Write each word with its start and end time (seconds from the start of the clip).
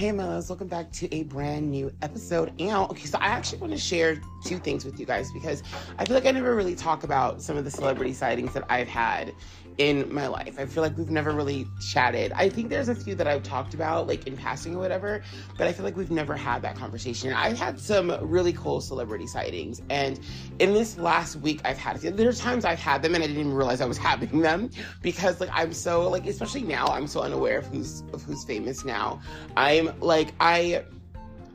Hey, 0.00 0.12
Mellows, 0.12 0.48
welcome 0.48 0.66
back 0.66 0.90
to 0.92 1.14
a 1.14 1.24
brand 1.24 1.70
new 1.70 1.92
episode. 2.00 2.54
And 2.58 2.90
okay, 2.90 3.04
so 3.04 3.18
I 3.20 3.26
actually 3.26 3.58
want 3.58 3.74
to 3.74 3.78
share 3.78 4.18
two 4.46 4.58
things 4.58 4.82
with 4.82 4.98
you 4.98 5.04
guys 5.04 5.30
because 5.30 5.62
I 5.98 6.06
feel 6.06 6.14
like 6.14 6.24
I 6.24 6.30
never 6.30 6.56
really 6.56 6.74
talk 6.74 7.04
about 7.04 7.42
some 7.42 7.58
of 7.58 7.64
the 7.64 7.70
celebrity 7.70 8.14
sightings 8.14 8.54
that 8.54 8.64
I've 8.70 8.88
had 8.88 9.34
in 9.80 10.12
my 10.12 10.26
life. 10.26 10.56
I 10.58 10.66
feel 10.66 10.82
like 10.82 10.94
we've 10.98 11.08
never 11.08 11.30
really 11.30 11.66
chatted. 11.80 12.32
I 12.36 12.50
think 12.50 12.68
there's 12.68 12.90
a 12.90 12.94
few 12.94 13.14
that 13.14 13.26
I've 13.26 13.42
talked 13.42 13.72
about, 13.72 14.06
like 14.06 14.26
in 14.26 14.36
passing 14.36 14.76
or 14.76 14.78
whatever, 14.78 15.22
but 15.56 15.66
I 15.66 15.72
feel 15.72 15.86
like 15.86 15.96
we've 15.96 16.10
never 16.10 16.36
had 16.36 16.60
that 16.62 16.76
conversation. 16.76 17.32
I've 17.32 17.58
had 17.58 17.80
some 17.80 18.14
really 18.20 18.52
cool 18.52 18.82
celebrity 18.82 19.26
sightings, 19.26 19.80
and 19.88 20.20
in 20.58 20.74
this 20.74 20.98
last 20.98 21.36
week, 21.36 21.62
I've 21.64 21.78
had 21.78 21.98
there 22.02 22.28
are 22.28 22.32
times 22.34 22.66
I've 22.66 22.78
had 22.78 23.00
them 23.00 23.14
and 23.14 23.24
I 23.24 23.26
didn't 23.26 23.40
even 23.40 23.54
realize 23.54 23.80
I 23.80 23.86
was 23.86 23.96
having 24.10 24.40
them 24.40 24.68
because 25.00 25.40
like 25.40 25.50
I'm 25.50 25.72
so 25.72 26.10
like 26.10 26.26
especially 26.26 26.62
now 26.62 26.88
I'm 26.88 27.06
so 27.06 27.22
unaware 27.22 27.60
of 27.60 27.66
who's 27.68 28.02
of 28.12 28.22
who's 28.22 28.44
famous 28.44 28.84
now. 28.84 29.22
I'm 29.56 29.98
like 30.00 30.34
I 30.40 30.84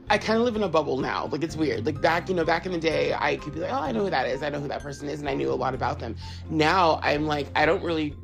I 0.09 0.19
kind 0.19 0.37
of 0.37 0.45
live 0.45 0.55
in 0.55 0.63
a 0.63 0.69
bubble 0.69 0.97
now. 0.97 1.27
Like 1.27 1.43
it's 1.43 1.55
weird. 1.55 1.85
Like 1.85 1.99
back, 1.99 2.29
you 2.29 2.35
know, 2.35 2.45
back 2.45 2.65
in 2.65 2.71
the 2.71 2.77
day, 2.77 3.15
I 3.17 3.37
could 3.37 3.53
be 3.53 3.59
like, 3.59 3.71
oh, 3.71 3.79
I 3.79 3.91
know 3.91 4.03
who 4.03 4.09
that 4.11 4.27
is. 4.27 4.43
I 4.43 4.49
know 4.49 4.59
who 4.59 4.67
that 4.67 4.81
person 4.81 5.09
is, 5.09 5.19
and 5.19 5.27
I 5.27 5.33
knew 5.33 5.51
a 5.51 5.55
lot 5.55 5.73
about 5.73 5.99
them. 5.99 6.15
Now 6.49 6.99
I'm 7.01 7.25
like, 7.25 7.47
I 7.55 7.65
don't 7.65 7.83
really 7.83 8.15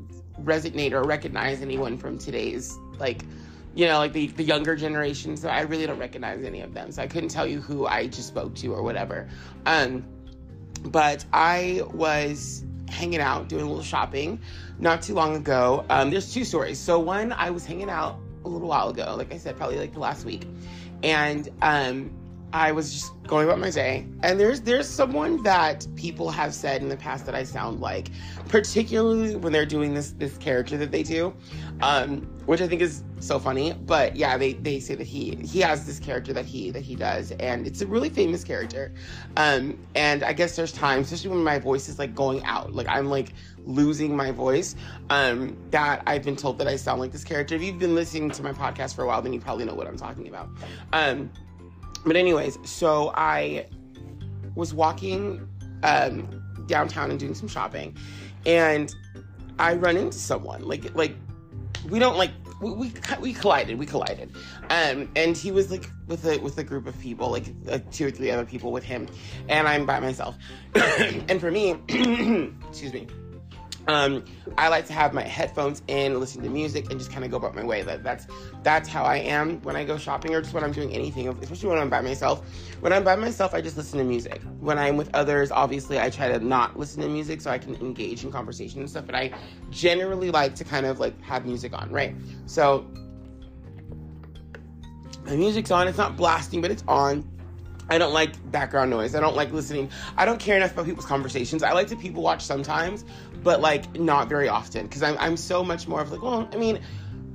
resonate 0.44 0.92
or 0.92 1.04
recognize 1.04 1.62
anyone 1.62 1.98
from 1.98 2.18
today's 2.18 2.78
like, 3.00 3.24
you 3.74 3.88
know, 3.88 3.98
like 3.98 4.14
the 4.14 4.28
the 4.28 4.44
younger 4.44 4.76
generation. 4.76 5.36
So 5.36 5.50
I 5.50 5.62
really 5.62 5.88
don't 5.88 5.98
recognize 5.98 6.44
any 6.44 6.62
of 6.62 6.74
them. 6.74 6.92
So 6.92 7.02
I 7.02 7.08
couldn't 7.08 7.30
tell 7.30 7.48
you 7.48 7.60
who 7.60 7.88
I 7.88 8.08
just 8.08 8.28
spoke 8.28 8.54
to 8.56 8.74
or 8.74 8.84
whatever. 8.84 9.28
Um, 9.66 10.06
but 10.84 11.26
I 11.34 11.82
was 11.94 12.64
hanging 12.90 13.22
out 13.22 13.50
doing 13.50 13.64
a 13.64 13.68
little 13.68 13.84
shopping 13.84 14.40
not 14.78 15.02
too 15.02 15.16
long 15.16 15.36
ago. 15.36 15.86
Um, 15.90 16.12
there's 16.12 16.32
two 16.32 16.44
stories. 16.44 16.78
So 16.78 17.00
one, 17.00 17.32
I 17.32 17.50
was 17.50 17.66
hanging 17.66 17.90
out 17.90 18.20
a 18.44 18.50
little 18.50 18.68
while 18.68 18.90
ago, 18.90 19.16
like 19.18 19.34
I 19.34 19.38
said, 19.38 19.56
probably 19.56 19.80
like 19.80 19.94
the 19.94 20.00
last 20.00 20.26
week 20.26 20.46
and 21.04 21.50
um, 21.62 22.12
I 22.54 22.72
was 22.72 22.94
just 22.94 23.24
going 23.24 23.48
about 23.48 23.60
my 23.60 23.70
day. 23.70 24.08
And 24.24 24.40
there's 24.40 24.62
there's 24.62 24.88
someone 24.88 25.42
that 25.44 25.88
people 25.96 26.30
have 26.30 26.54
said 26.54 26.82
in 26.82 26.90
the 26.90 26.98
past 26.98 27.26
that 27.26 27.36
I 27.36 27.44
sound 27.44 27.80
like, 27.80 28.10
particularly 28.48 29.36
when 29.36 29.54
they're 29.54 29.66
doing 29.66 29.94
this 29.94 30.12
this 30.14 30.38
character 30.38 30.78
that 30.78 30.92
they 30.92 31.04
do, 31.04 31.34
um, 31.82 32.28
which 32.46 32.62
I 32.62 32.68
think 32.68 32.82
is 32.82 33.04
so 33.20 33.40
funny. 33.40 33.74
But 33.74 34.16
yeah, 34.16 34.38
they, 34.38 34.54
they 34.54 34.80
say 34.80 34.96
that 34.96 35.08
he 35.08 35.36
he 35.44 35.60
has 35.60 35.86
this 35.86 36.00
character 36.00 36.34
that 36.34 36.46
he 36.46 36.72
that 36.72 36.82
he 36.82 36.96
does, 36.96 37.32
and 37.34 37.68
it's 37.68 37.82
a 37.82 37.88
really 37.88 38.10
famous 38.10 38.44
character. 38.44 38.94
Um, 39.38 39.78
and 39.96 40.24
I 40.24 40.34
guess 40.34 40.56
there's 40.56 40.72
times, 40.72 41.12
especially 41.12 41.36
when 41.36 41.44
my 41.44 41.60
voice 41.60 41.90
is 41.90 42.00
like 42.00 42.16
going 42.16 42.44
out, 42.46 42.74
like 42.74 42.88
I'm 42.88 43.10
like 43.10 43.34
losing 43.66 44.16
my 44.16 44.32
voice, 44.32 44.76
um, 45.10 45.56
that 45.70 46.02
I've 46.08 46.24
been 46.24 46.36
told 46.36 46.58
that 46.60 46.68
I 46.68 46.76
sound 46.76 47.00
like 47.00 47.12
this 47.12 47.24
character. 47.24 47.56
If 47.56 47.62
you've 47.62 47.80
been 47.80 47.96
listening 47.96 48.32
to 48.32 48.44
my 48.44 48.54
podcast 48.54 48.96
for 48.96 49.04
a 49.04 49.08
while, 49.08 49.22
then 49.22 49.34
you 49.34 49.40
probably 49.40 49.66
know 49.66 49.76
what 49.76 49.88
I'm 49.88 49.98
talking 49.98 50.28
about. 50.28 50.50
Um, 50.94 51.32
but 52.06 52.16
anyways, 52.16 52.58
so 52.64 53.12
I 53.16 53.68
was 54.56 54.74
walking 54.74 55.48
um, 55.84 56.44
downtown 56.66 57.12
and 57.12 57.20
doing 57.20 57.36
some 57.36 57.48
shopping, 57.48 57.96
and 58.46 58.94
I 59.60 59.76
run 59.76 59.98
into 59.98 60.18
someone 60.18 60.64
like 60.64 60.96
like 60.96 61.16
we 61.92 62.00
don't 62.00 62.18
like 62.18 62.32
we, 62.62 62.72
we, 62.72 62.92
we 63.20 63.34
collided 63.34 63.78
we 63.78 63.86
collided. 63.86 64.34
Um 64.70 65.12
and 65.16 65.38
he 65.38 65.52
was 65.52 65.70
like 65.70 65.90
with 66.08 66.26
a 66.26 66.38
with 66.40 66.58
a 66.58 66.64
group 66.64 66.88
of 66.88 66.98
people 67.00 67.30
like 67.30 67.54
uh, 67.70 67.80
two 67.92 68.08
or 68.08 68.12
three 68.12 68.32
other 68.32 68.46
people 68.46 68.72
with 68.72 68.84
him. 68.84 69.08
And 69.50 69.68
i'm 69.68 69.86
by 69.86 70.00
myself. 70.00 70.36
And 71.30 71.40
for 71.40 71.52
me 71.52 71.72
excuse 72.70 72.94
me 72.94 73.08
um, 73.88 74.24
I 74.58 74.68
like 74.68 74.86
to 74.88 74.94
have 74.94 75.14
my 75.14 75.24
headphones 75.24 75.82
in, 75.88 76.20
listen 76.20 76.44
to 76.44 76.50
music, 76.50 76.90
and 76.92 77.00
just 77.00 77.12
kind 77.12 77.26
of 77.26 77.32
go 77.32 77.38
about 77.38 77.56
my 77.56 77.64
way. 77.64 77.82
That 77.82 78.04
that's 78.04 78.28
that's 78.64 78.88
how 78.88 79.04
I 79.04 79.18
am 79.18 79.62
when 79.62 79.76
I 79.76 79.84
go 79.84 79.98
shopping 79.98 80.34
or 80.36 80.42
just 80.42 80.54
when 80.54 80.64
I'm 80.64 80.72
doing 80.72 80.94
anything, 80.94 81.28
especially 81.28 81.70
when 81.70 81.80
I'm 81.80 81.90
by 81.90 82.02
myself. 82.02 82.46
When 82.80 82.94
I'm 82.94 83.04
by 83.04 83.16
myself, 83.16 83.54
I 83.54 83.62
just 83.62 83.78
listen 83.78 83.98
to 84.00 84.06
music. 84.06 84.42
When 84.60 84.78
I'm 84.78 84.98
with 84.98 85.10
others, 85.14 85.52
obviously, 85.52 86.00
I 86.00 86.10
try 86.10 86.28
to 86.28 86.40
not 86.40 86.78
listen 86.78 87.02
to 87.02 87.10
music 87.10 87.42
so 87.42 87.50
I 87.50 87.58
can 87.58 87.76
engage 87.76 88.24
in 88.24 88.32
conversation 88.32 88.80
and 88.82 88.90
stuff. 88.90 89.06
But 89.06 89.16
I 89.16 89.32
generally 89.70 90.32
like 90.32 90.56
to 90.56 90.64
kind 90.64 90.86
of 90.86 91.00
like 91.00 91.20
have 91.22 91.46
music 91.46 91.74
on, 91.74 91.92
right? 91.92 92.16
So 92.46 92.86
my 95.26 95.36
music's 95.36 95.72
on. 95.72 95.88
It's 95.88 95.98
not 95.98 96.18
blasting, 96.18 96.62
but 96.62 96.72
it's 96.72 96.84
on. 96.88 97.31
I 97.92 97.98
don't 97.98 98.14
like 98.14 98.52
background 98.52 98.90
noise. 98.90 99.16
I 99.16 99.20
don't 99.20 99.36
like 99.36 99.52
listening. 99.52 99.92
I 100.16 100.24
don't 100.24 100.40
care 100.40 100.56
enough 100.56 100.72
about 100.72 100.86
people's 100.86 101.06
conversations. 101.06 101.62
I 101.62 101.74
like 101.74 101.88
to 101.88 101.98
people 101.98 102.24
watch 102.24 102.42
sometimes, 102.42 103.04
but 103.44 103.60
like 103.60 104.00
not 104.00 104.30
very 104.30 104.48
often 104.48 104.84
because 104.84 105.04
I'm, 105.04 105.18
I'm 105.20 105.36
so 105.36 105.62
much 105.62 105.90
more 105.90 106.00
of 106.00 106.10
like, 106.10 106.22
well, 106.22 106.48
I 106.54 106.56
mean, 106.56 106.80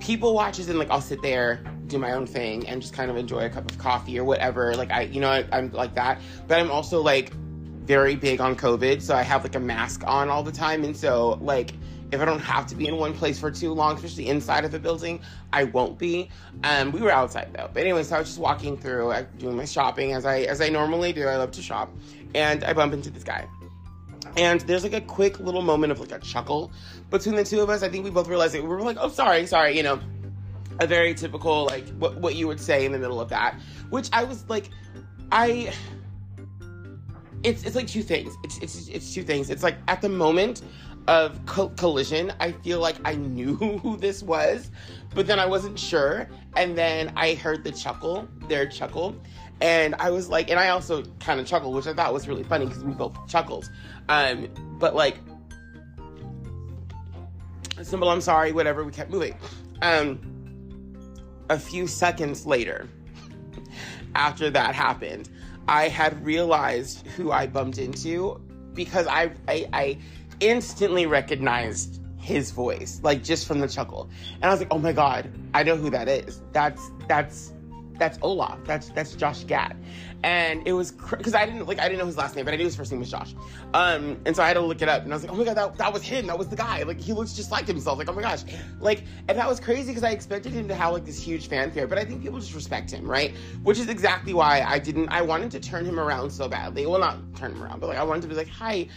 people 0.01 0.33
watches 0.33 0.71
and 0.71 0.79
like 0.79 0.89
I'll 0.89 1.03
sit 1.03 1.21
there, 1.21 1.63
do 1.89 1.99
my 1.99 2.13
own 2.13 2.27
thing, 2.27 2.67
and 2.67 2.81
just 2.81 2.95
kind 2.95 3.11
of 3.11 3.19
enjoy 3.19 3.45
a 3.45 3.51
cup 3.51 3.71
of 3.71 3.77
coffee 3.77 4.19
or 4.19 4.25
whatever. 4.25 4.75
Like 4.75 4.91
I, 4.91 5.03
you 5.03 5.21
know, 5.21 5.29
I, 5.29 5.45
I'm 5.53 5.71
like 5.73 5.95
that. 5.97 6.23
But 6.49 6.59
I'm 6.59 6.71
also 6.71 7.03
like 7.03 7.35
very 7.85 8.17
big 8.17 8.41
on 8.41 8.57
COVID, 8.57 9.03
so 9.03 9.15
I 9.15 9.25
have 9.25 9.43
like 9.43 9.57
a 9.57 9.61
mask 9.61 10.05
on 10.07 10.31
all 10.31 10.43
the 10.43 10.53
time, 10.53 10.85
and 10.85 10.97
so 10.97 11.39
like 11.43 11.73
if 12.13 12.21
I 12.21 12.25
don't 12.25 12.41
have 12.41 12.67
to 12.69 12.77
be 12.77 12.87
in 12.87 12.97
one 12.97 13.13
place 13.13 13.39
for 13.39 13.51
too 13.51 13.73
long, 13.73 13.97
especially 13.97 14.29
inside 14.29 14.65
of 14.65 14.73
a 14.75 14.79
building, 14.79 15.21
I 15.53 15.65
won't 15.65 15.99
be. 15.99 16.31
Um, 16.63 16.93
we 16.93 17.01
were 17.01 17.11
outside 17.11 17.53
though. 17.53 17.69
But 17.73 17.83
anyway, 17.83 18.03
so 18.05 18.17
I 18.17 18.19
was 18.21 18.29
just 18.29 18.39
walking 18.39 18.77
through, 18.77 19.13
doing 19.39 19.57
my 19.57 19.65
shopping 19.65 20.13
as 20.13 20.25
I 20.25 20.41
as 20.41 20.61
I 20.61 20.69
normally 20.69 21.13
do. 21.13 21.27
I 21.27 21.37
love 21.37 21.51
to 21.53 21.63
shop, 21.63 21.93
and 22.35 22.63
I 22.65 22.73
bump 22.73 22.93
into 22.93 23.11
this 23.11 23.25
guy. 23.25 23.49
And 24.37 24.61
there's 24.63 24.83
like 24.83 24.93
a 24.93 25.01
quick 25.01 25.41
little 25.41 25.63
moment 25.63 25.93
of 25.93 26.01
like 26.01 26.13
a 26.13 26.19
chuckle 26.19 26.71
between 27.11 27.37
the 27.37 27.45
two 27.45 27.61
of 27.61 27.71
us. 27.71 27.83
I 27.83 27.89
think 27.89 28.05
we 28.05 28.11
both 28.11 28.29
realized 28.29 28.55
it. 28.55 28.63
We 28.63 28.69
were 28.69 28.83
like, 28.83 28.99
"Oh, 29.01 29.09
sorry, 29.09 29.47
sorry," 29.47 29.77
you 29.77 29.83
know, 29.83 30.01
a 30.81 30.87
very 30.87 31.15
typical 31.15 31.65
like 31.65 31.89
what 31.99 32.21
what 32.21 32.35
you 32.37 32.47
would 32.47 32.61
say 32.61 32.85
in 32.85 32.93
the 32.93 32.99
middle 32.99 33.21
of 33.21 33.29
that. 33.31 33.59
Which 33.91 34.09
I 34.13 34.25
was 34.25 34.49
like, 34.49 34.71
I. 35.33 35.73
It's 37.43 37.65
it's 37.65 37.77
like 37.77 37.87
two 37.87 38.03
things. 38.03 38.35
It's 38.45 38.59
it's 38.59 38.89
it's 38.89 39.15
two 39.15 39.23
things. 39.23 39.51
It's 39.51 39.63
like 39.63 39.77
at 39.89 40.03
the 40.03 40.09
moment 40.09 40.63
of 41.09 41.45
co- 41.47 41.69
collision, 41.71 42.33
I 42.41 42.53
feel 42.53 42.81
like 42.81 42.97
I 43.05 43.15
knew 43.15 43.55
who 43.83 43.97
this 43.97 44.23
was, 44.23 44.71
but 45.15 45.27
then 45.27 45.39
I 45.39 45.47
wasn't 45.47 45.79
sure. 45.79 46.29
And 46.57 46.77
then 46.77 47.13
I 47.17 47.35
heard 47.35 47.65
the 47.65 47.73
chuckle, 47.73 48.29
their 48.49 48.67
chuckle, 48.67 49.17
and 49.61 49.95
I 49.97 50.11
was 50.11 50.29
like, 50.29 50.51
and 50.51 50.61
I 50.61 50.69
also 50.69 51.03
kind 51.21 51.41
of 51.41 51.47
chuckled, 51.47 51.75
which 51.75 51.87
I 51.87 51.95
thought 51.95 52.13
was 52.13 52.29
really 52.29 52.43
funny 52.43 52.67
because 52.67 52.85
we 52.85 52.93
both 52.93 53.27
chuckled. 53.27 53.71
Um, 54.09 54.49
but 54.79 54.95
like, 54.95 55.19
simple, 57.83 58.09
I'm 58.09 58.21
sorry, 58.21 58.53
whatever. 58.53 58.85
We 58.85 58.93
kept 58.93 59.11
moving. 59.11 59.37
Um, 59.83 60.21
a 61.49 61.59
few 61.59 61.87
seconds 61.87 62.45
later, 62.45 62.89
after 64.15 64.51
that 64.51 64.75
happened, 64.75 65.31
I 65.69 65.89
had 65.89 66.25
realized 66.25 67.07
who 67.09 67.33
I 67.33 67.47
bumped 67.47 67.79
into 67.79 68.41
because 68.75 69.07
I, 69.07 69.33
I, 69.49 69.69
I 69.73 69.99
instantly 70.41 71.07
recognized 71.07 72.01
his 72.19 72.51
voice, 72.51 73.01
like 73.03 73.23
just 73.23 73.47
from 73.47 73.61
the 73.61 73.69
chuckle. 73.69 74.11
And 74.35 74.45
I 74.45 74.51
was 74.51 74.61
like, 74.61 74.73
oh 74.73 74.79
my 74.79 74.93
God, 74.93 75.31
I 75.55 75.63
know 75.63 75.77
who 75.77 75.91
that 75.91 76.09
is. 76.09 76.43
That's, 76.53 76.91
that's, 77.09 77.53
that's 77.99 78.19
Olaf. 78.21 78.59
That's, 78.65 78.89
that's 78.91 79.15
Josh 79.15 79.45
Gad. 79.45 79.77
And 80.23 80.67
it 80.67 80.73
was 80.73 80.93
because 80.93 81.35
I 81.35 81.47
didn't 81.47 81.67
like 81.67 81.79
I 81.79 81.85
didn't 81.85 81.99
know 81.99 82.07
his 82.07 82.17
last 82.17 82.35
name, 82.35 82.45
but 82.45 82.55
I 82.55 82.57
knew 82.57 82.65
his 82.65 82.75
first 82.75 82.91
name 82.91 83.01
was 83.01 83.11
Josh. 83.11 83.35
Um, 83.75 84.19
and 84.25 84.35
so 84.35 84.43
I 84.43 84.49
had 84.49 84.55
to 84.55 84.61
look 84.61 84.83
it 84.83 84.89
up, 84.89 85.05
and 85.05 85.13
I 85.13 85.17
was 85.17 85.23
like, 85.23 85.33
oh 85.33 85.37
my 85.37 85.45
god, 85.45 85.57
that, 85.57 85.77
that 85.77 85.93
was 85.93 86.03
him. 86.03 86.27
That 86.27 86.39
was 86.39 86.49
the 86.49 86.57
guy. 86.57 86.83
Like 86.83 87.01
he 87.01 87.13
looks 87.13 87.35
just 87.35 87.53
like 87.53 87.67
himself. 87.67 87.99
Like 87.99 88.09
oh 88.09 88.13
my 88.13 88.23
gosh, 88.23 88.43
like 88.81 89.05
and 89.29 89.39
that 89.39 89.47
was 89.47 89.61
crazy 89.61 89.89
because 89.89 90.03
I 90.03 90.11
expected 90.11 90.53
him 90.53 90.69
to 90.69 90.75
have 90.75 90.95
like 90.95 91.05
this 91.05 91.23
huge 91.23 91.49
fanfare, 91.49 91.87
but 91.87 91.99
I 91.99 92.05
think 92.05 92.23
people 92.23 92.41
just 92.41 92.55
respect 92.55 92.91
him, 92.91 93.09
right? 93.09 93.37
Which 93.63 93.79
is 93.79 93.89
exactly 93.89 94.35
why 94.35 94.63
I 94.63 94.79
didn't. 94.79 95.11
I 95.11 95.23
wanted 95.23 95.51
to 95.53 95.61
turn 95.61 95.85
him 95.85 96.01
around 96.01 96.31
so 96.31 96.49
badly. 96.49 96.87
Well, 96.87 96.99
not 96.99 97.19
turn 97.37 97.53
him 97.53 97.63
around, 97.63 97.81
but 97.81 97.89
like 97.89 97.99
I 97.99 98.03
wanted 98.03 98.23
to 98.23 98.29
be 98.29 98.35
like, 98.35 98.49
hi, 98.49 98.89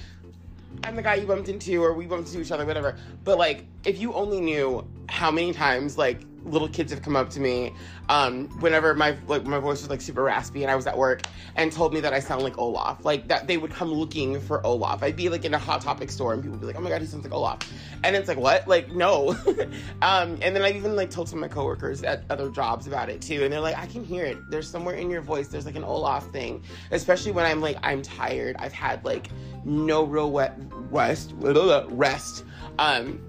I'm 0.84 0.96
the 0.96 1.02
guy 1.02 1.16
you 1.16 1.28
bumped 1.28 1.50
into, 1.50 1.84
or 1.84 1.94
we 1.94 2.06
bumped 2.06 2.30
into 2.30 2.42
each 2.42 2.52
other, 2.52 2.66
whatever. 2.66 2.96
But 3.24 3.38
like, 3.38 3.66
if 3.86 4.00
you 4.00 4.14
only 4.14 4.40
knew 4.40 4.88
how 5.08 5.32
many 5.32 5.54
times 5.54 5.98
like 5.98 6.22
little 6.46 6.68
kids 6.68 6.92
have 6.92 7.02
come 7.02 7.16
up 7.16 7.30
to 7.32 7.40
me, 7.40 7.74
um, 8.10 8.48
whenever 8.60 8.94
my 8.94 9.16
like 9.28 9.46
my 9.46 9.60
voice 9.60 9.82
was 9.82 9.90
like 9.90 10.02
super 10.02 10.24
raspy 10.24 10.64
and 10.64 10.72
I 10.72 10.76
was 10.76 10.88
at 10.88 10.98
work 10.98 11.22
and 11.56 11.72
told 11.72 11.94
me 11.94 12.00
that 12.02 12.14
I 12.14 12.20
sound 12.20 12.44
like 12.44 12.58
Olaf, 12.58 13.04
like 13.06 13.28
that 13.28 13.48
they 13.48 13.58
would 13.58 13.72
come 13.72 13.92
looking 13.92 14.40
for 14.42 14.66
Olaf. 14.66 15.04
I'd 15.04 15.16
be 15.16 15.30
like 15.30 15.46
in 15.46 15.54
a 15.54 15.58
hot 15.58 15.82
topic 15.82 16.10
store 16.10 16.34
and 16.34 16.42
people 16.42 16.58
would 16.58 16.62
be 16.62 16.68
like, 16.68 16.78
"Oh 16.78 16.82
my 16.82 16.90
god, 16.90 17.02
he 17.02 17.08
sounds 17.08 17.24
like 17.24 17.34
Olaf," 17.34 17.60
and 18.04 18.16
it's 18.16 18.28
like, 18.28 18.38
"What? 18.38 18.68
Like, 18.68 18.92
no." 18.92 19.30
um, 20.02 20.38
and 20.42 20.56
then 20.56 20.62
I 20.62 20.72
even 20.72 20.96
like 20.96 21.10
told 21.10 21.30
some 21.30 21.44
of 21.44 21.50
my 21.50 21.54
coworkers 21.54 22.04
at 22.04 22.24
other 22.30 22.50
jobs 22.50 22.88
about 22.88 23.10
it 23.10 23.22
too, 23.22 23.44
and 23.44 23.54
they're 23.54 23.60
like, 23.60 23.78
"I 23.78 23.86
can 23.86 24.04
hear 24.04 24.26
it. 24.26 24.38
There's 24.50 24.70
somewhere 24.70 24.96
in 24.96 25.10
your 25.10 25.22
voice. 25.22 25.48
There's 25.48 25.66
like 25.66 25.76
an 25.76 25.84
Olaf 25.84 26.32
thing, 26.32 26.64
especially 26.92 27.32
when 27.32 27.46
I'm 27.46 27.62
like 27.62 27.78
I'm 27.84 28.02
tired. 28.02 28.56
I've 28.60 28.74
had 28.74 29.04
like 29.06 29.30
no 29.66 30.04
real 30.04 30.32
wet 30.32 30.58
rest 30.90 31.34
rest." 31.38 32.46
Um, 32.80 33.29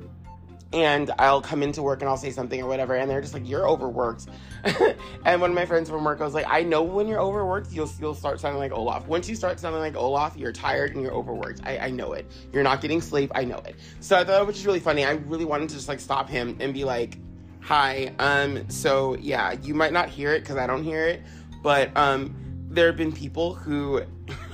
and 0.73 1.11
I'll 1.19 1.41
come 1.41 1.63
into 1.63 1.83
work 1.83 2.01
and 2.01 2.09
I'll 2.09 2.17
say 2.17 2.31
something 2.31 2.61
or 2.63 2.67
whatever, 2.67 2.95
and 2.95 3.11
they're 3.11 3.21
just 3.21 3.35
like, 3.35 3.49
"You're 3.49 3.69
overworked." 3.69 4.27
and 5.25 5.41
one 5.41 5.51
of 5.51 5.55
my 5.55 5.67
friends 5.67 5.91
from 5.91 6.05
work, 6.05 6.21
was 6.21 6.35
like, 6.35 6.47
"I 6.49 6.63
know 6.63 6.83
when 6.83 7.09
you're 7.09 7.21
overworked, 7.21 7.73
you'll 7.73 7.91
you'll 8.01 8.15
start 8.15 8.41
sounding 8.41 8.61
like 8.61 8.73
Olaf. 8.73 9.07
Once 9.07 9.29
you 9.29 9.35
start 9.35 9.59
sounding 9.59 9.81
like 9.81 9.97
Olaf, 9.97 10.37
you're 10.37 10.53
tired 10.53 10.95
and 10.95 11.03
you're 11.03 11.15
overworked. 11.15 11.61
I, 11.65 11.79
I 11.79 11.91
know 11.91 12.13
it. 12.13 12.31
You're 12.53 12.63
not 12.63 12.81
getting 12.81 13.01
sleep. 13.01 13.33
I 13.35 13.45
know 13.45 13.59
it." 13.67 13.77
So 14.01 14.19
I 14.19 14.25
thought 14.25 14.47
was 14.47 14.57
just 14.57 14.67
really 14.67 14.81
funny. 14.81 15.05
I 15.05 15.13
really 15.13 15.45
wanted 15.45 15.69
to 15.71 15.75
just 15.75 15.89
like 15.89 16.01
stop 16.01 16.29
him 16.29 16.57
and 16.61 16.73
be 16.73 16.85
like, 16.85 17.19
Hi. 17.63 18.13
Um. 18.19 18.69
So 18.69 19.17
yeah, 19.17 19.53
you 19.63 19.75
might 19.75 19.93
not 19.93 20.09
hear 20.09 20.33
it 20.33 20.41
because 20.41 20.57
I 20.57 20.67
don't 20.67 20.83
hear 20.83 21.07
it, 21.07 21.23
but 21.63 21.97
um, 21.97 22.35
there 22.71 22.87
have 22.87 22.97
been 22.97 23.13
people 23.13 23.55
who 23.55 24.01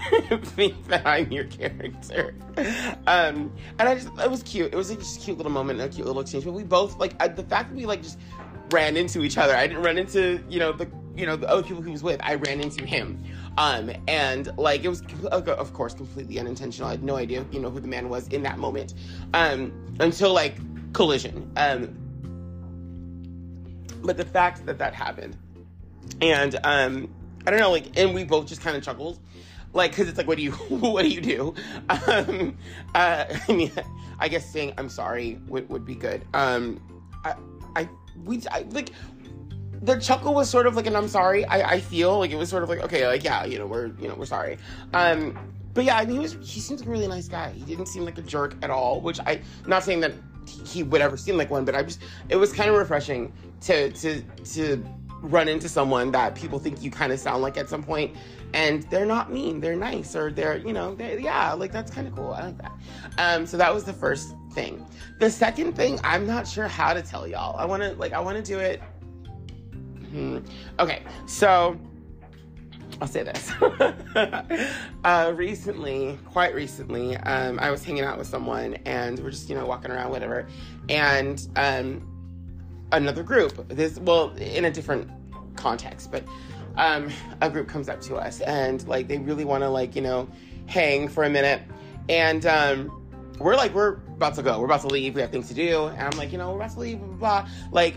think 0.42 0.86
that 0.88 1.06
I'm 1.06 1.30
your 1.30 1.44
character. 1.44 2.34
Um, 3.06 3.52
and 3.78 3.88
I 3.88 3.94
just 3.94 4.08
it 4.18 4.30
was 4.30 4.42
cute. 4.42 4.72
It 4.72 4.76
was 4.76 4.88
like, 4.88 4.98
just 4.98 5.20
a 5.20 5.20
cute 5.20 5.36
little 5.36 5.52
moment, 5.52 5.80
a 5.80 5.88
cute 5.88 6.06
little 6.06 6.22
exchange. 6.22 6.44
But 6.44 6.52
we 6.52 6.64
both 6.64 6.98
like 6.98 7.14
I, 7.20 7.28
the 7.28 7.42
fact 7.42 7.70
that 7.70 7.76
we 7.76 7.84
like 7.84 8.02
just 8.02 8.18
ran 8.70 8.96
into 8.96 9.22
each 9.22 9.36
other. 9.36 9.54
I 9.54 9.66
didn't 9.66 9.82
run 9.82 9.98
into 9.98 10.42
you 10.48 10.58
know 10.58 10.72
the 10.72 10.90
you 11.14 11.26
know 11.26 11.36
the 11.36 11.48
other 11.48 11.62
people 11.62 11.82
he 11.82 11.90
was 11.90 12.02
with. 12.02 12.20
I 12.22 12.34
ran 12.36 12.60
into 12.60 12.86
him. 12.86 13.22
Um, 13.58 13.90
and 14.08 14.56
like 14.56 14.84
it 14.84 14.88
was 14.88 15.02
of 15.30 15.72
course 15.74 15.94
completely 15.94 16.38
unintentional. 16.38 16.88
I 16.88 16.92
had 16.92 17.02
no 17.02 17.16
idea 17.16 17.44
you 17.52 17.60
know 17.60 17.70
who 17.70 17.80
the 17.80 17.88
man 17.88 18.08
was 18.08 18.28
in 18.28 18.42
that 18.44 18.58
moment. 18.58 18.94
Um, 19.34 19.72
until 20.00 20.32
like 20.32 20.56
collision. 20.94 21.52
Um, 21.56 21.94
but 24.02 24.16
the 24.16 24.24
fact 24.24 24.64
that 24.66 24.78
that 24.78 24.94
happened, 24.94 25.36
and 26.22 26.58
um, 26.64 27.08
I 27.46 27.50
don't 27.50 27.60
know, 27.60 27.70
like, 27.70 27.96
and 27.96 28.14
we 28.14 28.25
both 28.25 28.46
just 28.46 28.60
kind 28.60 28.76
of 28.76 28.82
chuckled, 28.82 29.19
like, 29.72 29.93
because 29.93 30.08
it's 30.08 30.19
like, 30.19 30.26
what 30.26 30.37
do 30.37 30.43
you, 30.43 30.52
what 30.69 31.02
do 31.02 31.08
you 31.08 31.20
do? 31.20 31.54
Um, 31.88 32.56
uh, 32.94 33.25
I 33.48 33.52
mean, 33.52 33.72
I 34.19 34.28
guess 34.28 34.50
saying 34.50 34.75
I'm 34.78 34.88
sorry 34.88 35.40
would, 35.48 35.69
would 35.69 35.84
be 35.84 35.94
good. 35.94 36.25
Um, 36.34 36.81
I, 37.25 37.34
I, 37.75 37.88
we, 38.25 38.43
I, 38.50 38.62
like, 38.70 38.90
the 39.82 39.98
chuckle 40.00 40.34
was 40.34 40.48
sort 40.48 40.66
of 40.66 40.75
like 40.75 40.87
an 40.87 40.96
I'm 40.96 41.08
sorry. 41.08 41.44
I, 41.44 41.72
I 41.75 41.81
feel 41.81 42.19
like 42.19 42.31
it 42.31 42.37
was 42.37 42.48
sort 42.48 42.62
of 42.62 42.69
like 42.69 42.81
okay, 42.81 43.06
like 43.06 43.22
yeah, 43.22 43.44
you 43.44 43.58
know, 43.58 43.66
we're 43.66 43.88
you 44.00 44.08
know 44.08 44.14
we're 44.14 44.25
sorry. 44.25 44.56
Um, 44.94 45.38
but 45.75 45.84
yeah, 45.84 45.96
I 45.96 46.06
mean, 46.06 46.16
he 46.16 46.19
was 46.20 46.32
he 46.40 46.60
seems 46.60 46.81
like 46.81 46.88
a 46.88 46.90
really 46.90 47.06
nice 47.06 47.28
guy. 47.28 47.50
He 47.50 47.64
didn't 47.64 47.87
seem 47.87 48.04
like 48.04 48.19
a 48.19 48.22
jerk 48.22 48.56
at 48.62 48.70
all. 48.70 49.00
Which 49.00 49.20
I 49.20 49.42
not 49.66 49.84
saying 49.84 50.00
that 50.00 50.12
he 50.66 50.82
would 50.82 51.00
ever 51.00 51.16
seem 51.16 51.37
like 51.37 51.50
one, 51.50 51.64
but 51.64 51.75
I 51.75 51.82
just 51.82 52.00
it 52.28 52.37
was 52.37 52.52
kind 52.52 52.70
of 52.70 52.76
refreshing 52.76 53.32
to 53.62 53.90
to 53.90 54.22
to 54.22 54.84
run 55.26 55.49
into 55.49 55.69
someone 55.69 56.11
that 56.12 56.34
people 56.34 56.58
think 56.58 56.82
you 56.82 56.90
kind 56.90 57.12
of 57.12 57.19
sound 57.19 57.43
like 57.43 57.56
at 57.56 57.69
some 57.69 57.82
point 57.82 58.14
and 58.55 58.84
they're 58.84 59.06
not 59.06 59.32
mean 59.32 59.61
they're 59.61 59.76
nice 59.76 60.14
or 60.14 60.31
they're 60.31 60.58
you 60.58 60.73
know 60.73 60.94
they're, 60.94 61.19
yeah 61.19 61.52
like 61.52 61.73
that's 61.73 61.90
kind 61.90 62.06
of 62.06 62.14
cool 62.14 62.32
i 62.32 62.46
like 62.46 62.58
that 62.58 62.73
um 63.19 63.46
so 63.46 63.56
that 63.56 63.73
was 63.73 63.84
the 63.84 63.93
first 63.93 64.34
thing 64.52 64.87
the 65.19 65.31
second 65.31 65.73
thing 65.75 65.99
i'm 66.05 66.26
not 66.26 66.46
sure 66.46 66.69
how 66.69 66.93
to 66.93 67.02
tell 67.02 67.26
y'all 67.26 67.56
i 67.56 67.64
want 67.64 67.82
to 67.82 67.93
like 67.94 68.12
i 68.12 68.20
want 68.20 68.37
to 68.37 68.43
do 68.43 68.58
it 68.58 68.81
hmm. 70.11 70.38
okay 70.78 71.02
so 71.26 71.78
I'll 73.00 73.08
say 73.08 73.23
this. 73.25 73.52
uh, 75.05 75.32
recently, 75.37 76.19
quite 76.25 76.55
recently, 76.55 77.17
um, 77.19 77.58
I 77.58 77.70
was 77.70 77.84
hanging 77.84 78.05
out 78.05 78.17
with 78.17 78.26
someone 78.26 78.75
and 78.87 79.19
we're 79.19 79.32
just, 79.32 79.50
you 79.50 79.55
know, 79.55 79.67
walking 79.67 79.90
around, 79.90 80.11
whatever. 80.11 80.46
And 80.88 81.46
um, 81.56 82.06
another 82.93 83.23
group, 83.23 83.69
this, 83.69 83.99
well, 83.99 84.34
in 84.37 84.64
a 84.64 84.70
different 84.70 85.11
context, 85.56 86.11
but 86.11 86.25
um, 86.76 87.11
a 87.41 87.50
group 87.50 87.69
comes 87.69 87.88
up 87.88 88.00
to 88.03 88.17
us 88.17 88.41
and 88.41 88.87
like 88.87 89.08
they 89.08 89.19
really 89.19 89.44
want 89.44 89.62
to, 89.62 89.69
like, 89.69 89.97
you 89.97 90.03
know, 90.03 90.29
hang 90.67 91.08
for 91.08 91.25
a 91.25 91.31
minute. 91.31 91.62
And 92.08 92.44
um, 92.47 93.03
we're 93.38 93.56
like, 93.56 93.75
we're 93.75 93.94
about 94.17 94.35
to 94.35 94.43
go, 94.43 94.58
we're 94.58 94.67
about 94.67 94.82
to 94.82 94.88
leave, 94.88 95.14
we 95.14 95.20
have 95.20 95.31
things 95.31 95.49
to 95.49 95.55
do. 95.55 95.87
And 95.87 96.03
I'm 96.03 96.19
like, 96.19 96.32
you 96.32 96.38
know, 96.38 96.50
we're 96.50 96.56
about 96.56 96.73
to 96.73 96.81
leave, 96.81 96.99
blah, 96.99 97.06
blah, 97.06 97.17
blah. 97.43 97.50
Like, 97.73 97.97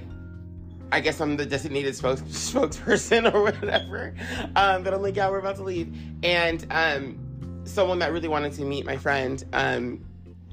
I 0.92 1.00
guess 1.00 1.22
I'm 1.22 1.38
the 1.38 1.46
designated 1.46 1.96
spokes- 1.96 2.22
spokesperson 2.52 3.32
or 3.34 3.44
whatever. 3.44 4.16
Um, 4.56 4.84
but 4.84 4.94
I'm 4.94 5.02
like, 5.02 5.16
yeah, 5.16 5.30
we're 5.30 5.40
about 5.40 5.58
to 5.58 5.64
leave. 5.64 5.96
And 6.24 6.66
um, 6.72 7.62
someone 7.66 8.00
that 8.00 8.12
really 8.12 8.28
wanted 8.28 8.54
to 8.54 8.64
meet 8.64 8.86
my 8.86 8.98
friend, 8.98 9.44
um, 9.54 10.06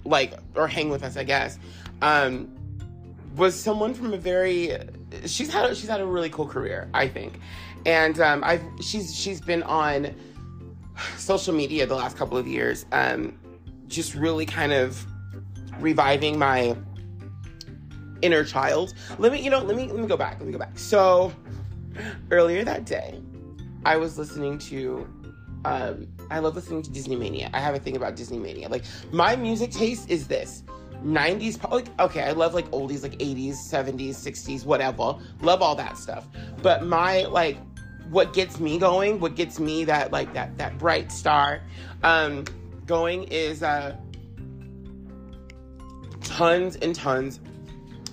like, 0.05 0.35
or 0.55 0.69
hang 0.69 0.91
with 0.91 1.02
us, 1.02 1.17
I 1.17 1.25
guess, 1.25 1.59
um, 2.02 2.55
was 3.37 3.59
someone 3.59 3.94
from 3.94 4.12
a 4.12 4.19
very. 4.19 4.79
She's 5.24 5.52
had 5.52 5.76
she's 5.76 5.88
had 5.88 6.00
a 6.00 6.06
really 6.06 6.30
cool 6.30 6.46
career, 6.46 6.88
I 6.94 7.08
think, 7.08 7.40
and 7.84 8.20
um, 8.20 8.42
I've 8.44 8.62
she's 8.80 9.14
she's 9.14 9.40
been 9.40 9.62
on 9.62 10.14
social 11.16 11.54
media 11.54 11.86
the 11.86 11.94
last 11.94 12.16
couple 12.16 12.36
of 12.36 12.46
years, 12.46 12.86
um, 12.92 13.38
just 13.88 14.14
really 14.14 14.46
kind 14.46 14.72
of 14.72 15.04
reviving 15.80 16.38
my 16.38 16.76
inner 18.22 18.44
child. 18.44 18.94
Let 19.18 19.32
me, 19.32 19.40
you 19.40 19.50
know, 19.50 19.60
let 19.60 19.76
me 19.76 19.86
let 19.86 19.98
me 19.98 20.06
go 20.06 20.16
back. 20.16 20.38
Let 20.38 20.46
me 20.46 20.52
go 20.52 20.58
back. 20.58 20.78
So 20.78 21.32
earlier 22.30 22.64
that 22.64 22.84
day, 22.84 23.20
I 23.84 23.96
was 23.96 24.18
listening 24.18 24.58
to 24.58 25.08
um 25.64 26.08
I 26.30 26.38
love 26.40 26.56
listening 26.56 26.82
to 26.82 26.90
Disney 26.90 27.16
Mania. 27.16 27.50
I 27.52 27.60
have 27.60 27.74
a 27.74 27.78
thing 27.78 27.96
about 27.96 28.16
Disney 28.16 28.38
Mania. 28.38 28.68
Like 28.68 28.84
my 29.12 29.36
music 29.36 29.70
taste 29.70 30.10
is 30.10 30.26
this. 30.26 30.62
90s 31.04 31.70
like 31.70 31.88
okay 32.00 32.22
i 32.22 32.32
love 32.32 32.54
like 32.54 32.66
oldies 32.70 33.02
like 33.02 33.19
80s 33.19 33.54
70s 33.70 34.10
60s 34.10 34.64
whatever. 34.64 35.16
Love 35.40 35.62
all 35.62 35.75
that 35.76 35.96
stuff. 35.96 36.26
But 36.62 36.84
my 36.84 37.25
like 37.25 37.58
what 38.10 38.32
gets 38.32 38.60
me 38.60 38.78
going 38.78 39.19
what 39.19 39.34
gets 39.34 39.58
me 39.58 39.84
that 39.84 40.12
like 40.12 40.32
that 40.32 40.56
that 40.58 40.78
bright 40.78 41.10
star 41.10 41.60
um 42.04 42.44
going 42.87 43.25
is 43.25 43.64
uh 43.64 43.96
tons 46.20 46.76
and 46.76 46.94
tons 46.94 47.40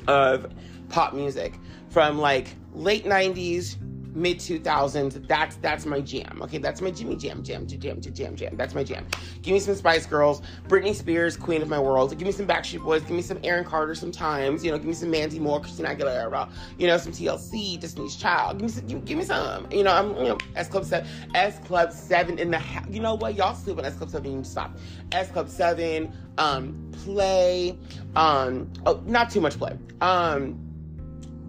of 0.08 0.52
pop 0.90 1.14
music 1.14 1.54
from 1.90 2.18
like 2.18 2.56
late 2.74 3.06
90s 3.06 3.76
mid 4.16 4.38
2000s 4.38 5.28
that's 5.28 5.56
that's 5.58 5.86
my 5.86 6.00
jam 6.00 6.42
okay? 6.44 6.58
That's 6.58 6.82
my 6.82 6.92
jimmy 6.92 7.16
jam 7.16 7.44
jam 7.44 7.66
jam 7.68 7.80
jam 7.80 8.02
jam 8.02 8.36
jam 8.36 8.56
that's 8.56 8.76
my 8.76 8.84
jam. 8.84 9.06
Give 9.42 9.54
me 9.54 9.60
some 9.60 9.76
spice 9.76 10.06
girls 10.06 10.42
britney 10.68 10.96
spears 10.96 11.36
queen 11.36 11.62
of 11.62 11.70
my 11.70 11.80
world. 11.80 12.16
Give 12.18 12.26
me 12.26 12.32
some 12.32 12.48
backstreet 12.48 12.84
boys. 12.84 13.02
Give 13.02 13.12
me 13.12 13.22
some 13.22 13.40
aaron 13.44 13.66
carter 13.66 13.96
sometimes 13.96 14.64
you 14.64 14.72
know? 14.72 14.78
Give 14.78 14.88
me 14.88 14.94
some 14.94 15.12
mandy 15.12 15.40
moore 15.40 15.60
christina 15.60 15.90
aguilera 15.90 16.50
you 16.78 16.88
know? 16.88 16.98
Some 16.98 17.12
tlc 17.12 17.80
destiny's 17.80 18.16
child. 18.16 18.60
Give 18.60 18.68
me 18.68 18.70
some 18.70 18.88
give, 18.88 19.06
give 19.06 19.18
me 19.18 19.24
some 19.24 19.68
you 19.72 19.84
know? 19.84 19.92
I'm 19.92 20.16
you 20.18 20.30
know 20.30 20.38
s 20.56 20.70
club 20.70 20.86
Seven, 20.86 21.08
S 21.34 21.60
club 21.60 21.92
7 21.92 22.40
in 22.40 22.52
the 22.52 22.62
you 22.90 23.00
know 23.00 23.16
what? 23.16 23.36
Y'all 23.36 23.56
sleep 23.56 23.78
on 23.78 23.86
s 23.86 23.96
club 23.96 24.10
7 24.10 24.32
you 24.32 24.44
stop. 24.44 24.78
S 25.12 25.30
club 25.32 25.50
7 25.50 26.12
um 26.38 26.92
play 27.04 27.78
um 28.16 28.72
oh, 28.86 29.02
not 29.06 29.30
too 29.30 29.42
much 29.42 29.58
play. 29.58 29.78
Um 30.02 30.73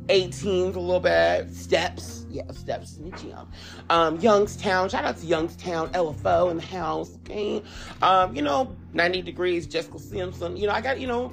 18s 0.09 0.77
a 0.77 0.81
little 0.81 1.01
bit 1.01 1.51
steps 1.55 2.27
yeah 2.31 2.43
steps 2.53 2.93
is 2.93 2.99
my 2.99 3.11
jam 3.17 3.49
um 3.91 4.19
youngstown 4.21 4.89
shout 4.89 5.05
out 5.05 5.17
to 5.17 5.27
youngstown 5.27 5.89
lfo 5.91 6.51
in 6.51 6.57
the 6.57 6.63
house 6.63 7.17
okay 7.17 7.63
um 8.03 8.35
you 8.35 8.43
know 8.43 8.75
90 8.93 9.23
degrees 9.23 9.67
jessica 9.67 9.99
simpson 9.99 10.57
you 10.57 10.67
know 10.67 10.73
i 10.73 10.81
got 10.81 11.01
you 11.01 11.07
know 11.07 11.33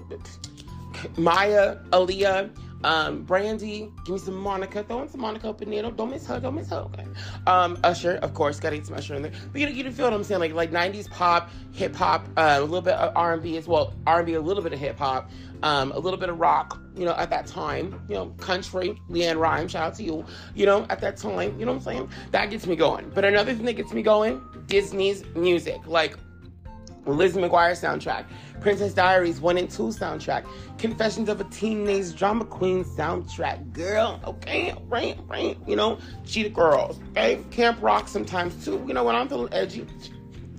Mya 1.18 1.80
aaliyah 1.92 2.50
um, 2.84 3.24
Brandy, 3.24 3.92
give 4.06 4.14
me 4.14 4.20
some 4.20 4.36
Monica. 4.36 4.84
Throw 4.84 5.02
in 5.04 5.10
some 5.10 5.22
Monica 5.22 5.50
up 5.50 5.62
in 5.62 5.70
there. 5.70 5.84
Don't, 5.84 5.96
don't 5.96 6.10
miss 6.10 6.26
her. 6.28 6.40
Don't 6.40 6.56
miss 6.56 6.70
her. 6.70 6.78
Okay. 6.78 7.06
Um, 7.48 7.78
Usher, 7.84 8.16
of 8.18 8.34
course, 8.34 8.60
gotta 8.60 8.78
get 8.78 8.88
some 8.88 8.96
Usher 8.96 9.16
in 9.16 9.22
there. 9.22 9.32
But 9.52 9.62
you 9.62 9.68
you 9.68 9.92
feel 9.92 10.06
what 10.06 10.14
I'm 10.14 10.24
saying? 10.24 10.40
Like 10.40 10.54
like 10.54 10.72
90s 10.72 11.10
pop, 11.10 11.50
hip 11.72 11.96
hop, 11.96 12.28
uh, 12.38 12.58
a 12.58 12.62
little 12.62 12.82
bit 12.82 12.96
of 12.96 13.16
R&B 13.16 13.58
as 13.58 13.68
well. 13.68 13.94
R&B, 14.08 14.34
a 14.34 14.42
little 14.42 14.64
bit 14.64 14.74
of 14.74 14.80
hip 14.80 14.98
hop, 14.98 15.30
um, 15.64 15.92
a 15.92 16.00
little 16.00 16.20
bit 16.20 16.30
of 16.30 16.40
rock. 16.40 16.80
You 16.96 17.06
know, 17.06 17.14
at 17.14 17.30
that 17.30 17.48
time, 17.48 18.02
you 18.10 18.16
know, 18.16 18.28
country. 18.38 19.00
LeAnn 19.10 19.40
Rimes, 19.40 19.72
shout 19.72 19.84
out 19.84 19.96
to 19.96 20.04
you. 20.04 20.26
You 20.56 20.66
know, 20.66 20.86
at 20.90 21.00
that 21.02 21.18
time, 21.18 21.58
you 21.60 21.66
know 21.66 21.72
what 21.72 21.80
I'm 21.80 21.84
saying? 21.84 22.10
That 22.32 22.50
gets 22.50 22.68
me 22.68 22.76
going. 22.76 23.12
But 23.14 23.26
another 23.26 23.54
thing 23.54 23.66
that 23.66 23.74
gets 23.74 23.94
me 23.94 24.02
going, 24.02 24.42
Disney's 24.68 25.24
music, 25.36 25.80
like 25.86 26.18
Lizzie 27.06 27.40
McGuire 27.40 27.72
soundtrack. 27.72 28.26
Princess 28.62 28.94
Diaries 28.94 29.42
1 29.42 29.58
and 29.58 29.70
2 29.70 29.84
soundtrack, 29.86 30.46
Confessions 30.78 31.30
of 31.30 31.42
a 31.42 31.44
Teenage 31.46 32.16
Drama 32.16 32.46
Queen 32.46 32.84
soundtrack. 32.86 33.74
Girl, 33.74 34.22
okay, 34.24 34.76
right, 34.88 35.18
right, 35.28 35.58
you 35.68 35.76
know, 35.76 35.98
Cheetah 36.26 36.50
Girls, 36.50 37.00
okay, 37.10 37.44
Camp 37.50 37.82
Rock 37.82 38.08
sometimes 38.08 38.64
too, 38.64 38.84
you 38.88 38.94
know, 38.94 39.04
when 39.04 39.16
I'm 39.16 39.28
feeling 39.28 39.52
edgy. 39.52 39.88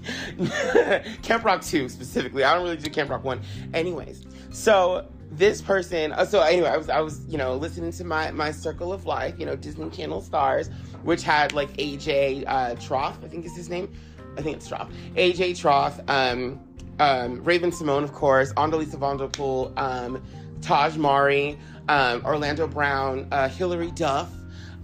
Camp 1.22 1.44
Rock 1.44 1.62
2 1.62 1.88
specifically. 1.88 2.42
I 2.42 2.54
don't 2.54 2.64
really 2.64 2.76
do 2.76 2.90
Camp 2.90 3.08
Rock 3.08 3.22
1. 3.22 3.40
Anyways, 3.72 4.26
so 4.52 5.06
this 5.30 5.62
person 5.62 6.12
uh, 6.12 6.24
so 6.24 6.40
anyway 6.42 6.68
i 6.68 6.76
was 6.76 6.90
i 6.90 7.00
was 7.00 7.24
you 7.26 7.38
know 7.38 7.54
listening 7.56 7.90
to 7.90 8.04
my 8.04 8.30
my 8.32 8.50
circle 8.50 8.92
of 8.92 9.06
life 9.06 9.34
you 9.38 9.46
know 9.46 9.56
disney 9.56 9.88
channel 9.90 10.20
stars 10.20 10.68
which 11.04 11.22
had 11.22 11.52
like 11.54 11.72
aj 11.78 12.44
uh 12.46 12.74
Trauth 12.74 13.24
i 13.24 13.28
think 13.28 13.46
is 13.46 13.56
his 13.56 13.70
name 13.70 13.90
i 14.36 14.42
think 14.42 14.56
it's 14.56 14.68
Trauth 14.68 14.90
aj 15.16 15.58
Trauth 15.58 16.08
um 16.10 16.60
um, 16.98 17.42
raven 17.44 17.72
simone 17.72 18.04
of 18.04 18.12
course, 18.12 18.52
Anneliese 18.54 18.98
van 18.98 19.16
der 19.16 19.28
Pol, 19.28 19.72
um, 19.76 20.22
Tahj 20.60 20.96
Mowry, 20.96 21.58
um, 21.88 22.24
Orlando 22.24 22.66
Brown, 22.66 23.26
uh, 23.32 23.48
Hilary 23.48 23.90
Duff, 23.90 24.30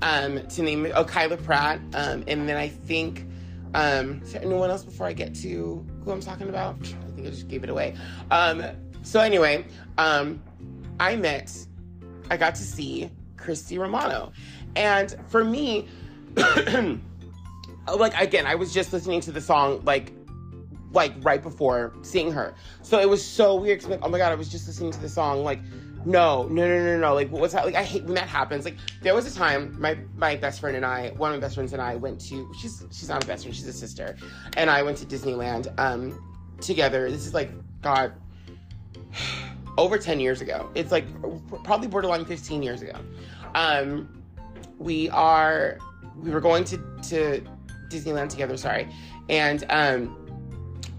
um, 0.03 0.47
to 0.49 0.63
name 0.63 0.87
it, 0.87 0.93
oh, 0.95 1.05
Kyla 1.05 1.37
Pratt, 1.37 1.81
um, 1.95 2.25
and 2.27 2.49
then 2.49 2.57
I 2.57 2.69
think, 2.69 3.27
um, 3.75 4.23
is 4.23 4.33
there 4.33 4.43
anyone 4.43 4.71
else 4.71 4.85
before 4.85 5.07
I 5.07 5.13
get 5.13 5.35
to 5.37 5.85
who 6.05 6.11
I'm 6.11 6.21
talking 6.21 6.49
about? 6.49 6.77
I 6.81 7.11
think 7.15 7.27
I 7.27 7.31
just 7.31 7.49
gave 7.49 7.65
it 7.65 7.71
away. 7.71 7.95
Um, 8.31 8.65
so 9.03 9.21
anyway, 9.21 9.65
um, 9.97 10.43
I 11.01 11.17
met, 11.17 11.53
I 12.31 12.37
got 12.37 12.55
to 12.57 12.63
see 12.63 13.11
Christy 13.37 13.79
Romano, 13.79 14.33
and 14.77 15.17
for 15.29 15.45
me, 15.45 15.89
like 16.37 18.21
again, 18.21 18.47
I 18.47 18.55
was 18.55 18.73
just 18.73 18.93
listening 18.93 19.21
to 19.23 19.33
the 19.33 19.41
song 19.41 19.83
like 19.85 20.13
like 20.93 21.13
right 21.21 21.43
before 21.43 21.93
seeing 22.03 22.33
her. 22.33 22.55
So 22.83 22.99
it 22.99 23.09
was 23.09 23.25
so 23.25 23.55
weird. 23.55 23.83
Like, 23.85 24.01
oh 24.03 24.09
my 24.09 24.19
god, 24.19 24.33
I 24.33 24.35
was 24.35 24.49
just 24.49 24.67
listening 24.67 24.91
to 24.93 25.01
the 25.01 25.09
song 25.09 25.45
like 25.45 25.61
No, 26.05 26.45
no, 26.45 26.67
no, 26.67 26.85
no, 26.85 26.99
no. 26.99 27.15
Like, 27.15 27.31
what's 27.31 27.53
that? 27.55 27.65
Like, 27.65 27.75
I 27.75 27.83
hate 27.83 28.05
when 28.05 28.15
that 28.15 28.29
happens. 28.29 28.65
Like, 28.65 28.77
there 29.03 29.15
was 29.15 29.27
a 29.31 29.37
time 29.37 29.79
my 29.81 29.99
my 30.17 30.37
best 30.37 30.61
friend 30.61 30.77
and 30.77 30.87
I, 30.87 31.11
one 31.11 31.33
of 31.33 31.37
my 31.37 31.41
best 31.41 31.55
friends 31.55 31.73
and 31.73 31.83
I, 31.83 31.97
went 31.97 32.21
to. 32.29 32.51
She's 32.61 32.85
she's 32.91 33.09
not 33.09 33.25
a 33.25 33.27
best 33.27 33.45
friend. 33.45 33.55
She's 33.55 33.67
a 33.67 33.73
sister, 33.73 34.17
and 34.57 34.71
I 34.71 34.83
went 34.83 34.99
to 34.99 35.07
Disneyland 35.07 35.73
um 35.79 36.19
together. 36.61 37.11
This 37.11 37.27
is 37.27 37.35
like 37.35 37.51
God, 37.83 38.13
over 39.77 39.99
ten 39.99 40.21
years 40.21 40.41
ago. 40.41 40.71
It's 40.75 40.93
like 40.93 41.05
probably 41.65 41.89
borderline 41.89 42.25
fifteen 42.25 42.63
years 42.63 42.83
ago. 42.83 42.95
Um, 43.55 44.23
we 44.79 45.09
are 45.11 45.79
we 46.17 46.31
were 46.31 46.41
going 46.41 46.65
to 46.65 46.77
to 47.09 47.43
Disneyland 47.89 48.29
together. 48.29 48.57
Sorry, 48.57 48.89
and 49.29 49.65
um 49.71 50.29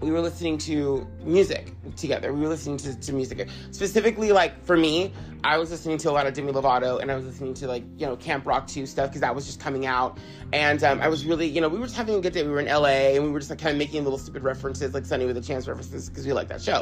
we 0.00 0.10
were 0.10 0.20
listening 0.20 0.56
to 0.56 1.06
music 1.22 1.72
together. 1.96 2.32
We 2.32 2.40
were 2.40 2.48
listening 2.48 2.78
to, 2.78 2.98
to 2.98 3.12
music. 3.12 3.48
Specifically, 3.70 4.32
like 4.32 4.64
for 4.64 4.76
me, 4.76 5.12
I 5.44 5.58
was 5.58 5.70
listening 5.70 5.98
to 5.98 6.10
a 6.10 6.12
lot 6.12 6.26
of 6.26 6.32
Demi 6.32 6.52
Lovato 6.52 7.00
and 7.00 7.10
I 7.10 7.16
was 7.16 7.26
listening 7.26 7.54
to 7.54 7.66
like, 7.66 7.84
you 7.98 8.06
know, 8.06 8.16
Camp 8.16 8.46
Rock 8.46 8.66
2 8.66 8.86
stuff 8.86 9.10
because 9.10 9.20
that 9.20 9.34
was 9.34 9.44
just 9.44 9.60
coming 9.60 9.86
out. 9.86 10.18
And 10.52 10.82
um, 10.84 11.00
I 11.00 11.08
was 11.08 11.26
really, 11.26 11.46
you 11.46 11.60
know, 11.60 11.68
we 11.68 11.78
were 11.78 11.86
just 11.86 11.96
having 11.96 12.14
a 12.14 12.20
good 12.20 12.32
day. 12.32 12.42
We 12.42 12.50
were 12.50 12.60
in 12.60 12.66
LA 12.66 13.14
and 13.14 13.24
we 13.24 13.30
were 13.30 13.40
just 13.40 13.50
like 13.50 13.58
kind 13.58 13.72
of 13.72 13.78
making 13.78 14.02
little 14.04 14.18
stupid 14.18 14.42
references, 14.42 14.94
like 14.94 15.04
Sonny 15.04 15.26
with 15.26 15.36
a 15.36 15.42
Chance 15.42 15.68
references 15.68 16.08
because 16.08 16.26
we 16.26 16.32
like 16.32 16.48
that 16.48 16.62
show. 16.62 16.80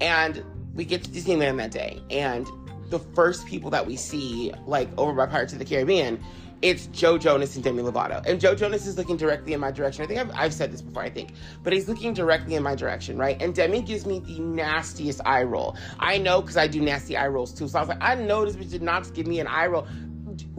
And 0.00 0.44
we 0.78 0.84
get 0.84 1.02
to 1.02 1.10
Disneyland 1.10 1.56
that 1.58 1.72
day. 1.72 2.00
And 2.08 2.46
the 2.88 3.00
first 3.00 3.44
people 3.46 3.68
that 3.70 3.84
we 3.84 3.96
see, 3.96 4.54
like 4.64 4.88
over 4.96 5.12
by 5.12 5.26
Pirates 5.26 5.52
of 5.52 5.58
the 5.58 5.64
Caribbean, 5.64 6.22
it's 6.62 6.86
Joe 6.86 7.18
Jonas 7.18 7.56
and 7.56 7.64
Demi 7.64 7.82
Lovato. 7.82 8.24
And 8.24 8.40
Joe 8.40 8.54
Jonas 8.54 8.86
is 8.86 8.96
looking 8.96 9.16
directly 9.16 9.52
in 9.52 9.60
my 9.60 9.72
direction. 9.72 10.04
I 10.04 10.06
think 10.06 10.20
I've, 10.20 10.30
I've, 10.34 10.54
said 10.54 10.72
this 10.72 10.80
before, 10.80 11.02
I 11.02 11.10
think, 11.10 11.32
but 11.64 11.72
he's 11.72 11.88
looking 11.88 12.14
directly 12.14 12.54
in 12.54 12.62
my 12.62 12.76
direction, 12.76 13.18
right? 13.18 13.40
And 13.42 13.54
Demi 13.54 13.82
gives 13.82 14.06
me 14.06 14.20
the 14.20 14.38
nastiest 14.38 15.20
eye 15.26 15.42
roll. 15.42 15.76
I 15.98 16.16
know 16.16 16.40
because 16.40 16.56
I 16.56 16.68
do 16.68 16.80
nasty 16.80 17.16
eye 17.16 17.28
rolls 17.28 17.52
too. 17.52 17.66
So 17.66 17.78
I 17.78 17.82
was 17.82 17.88
like, 17.88 18.00
I 18.00 18.14
know 18.14 18.44
this 18.44 18.54
bitch 18.54 18.70
did 18.70 18.82
not 18.82 19.12
give 19.14 19.26
me 19.26 19.40
an 19.40 19.48
eye 19.48 19.66
roll. 19.66 19.86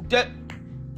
Do, 0.08 0.24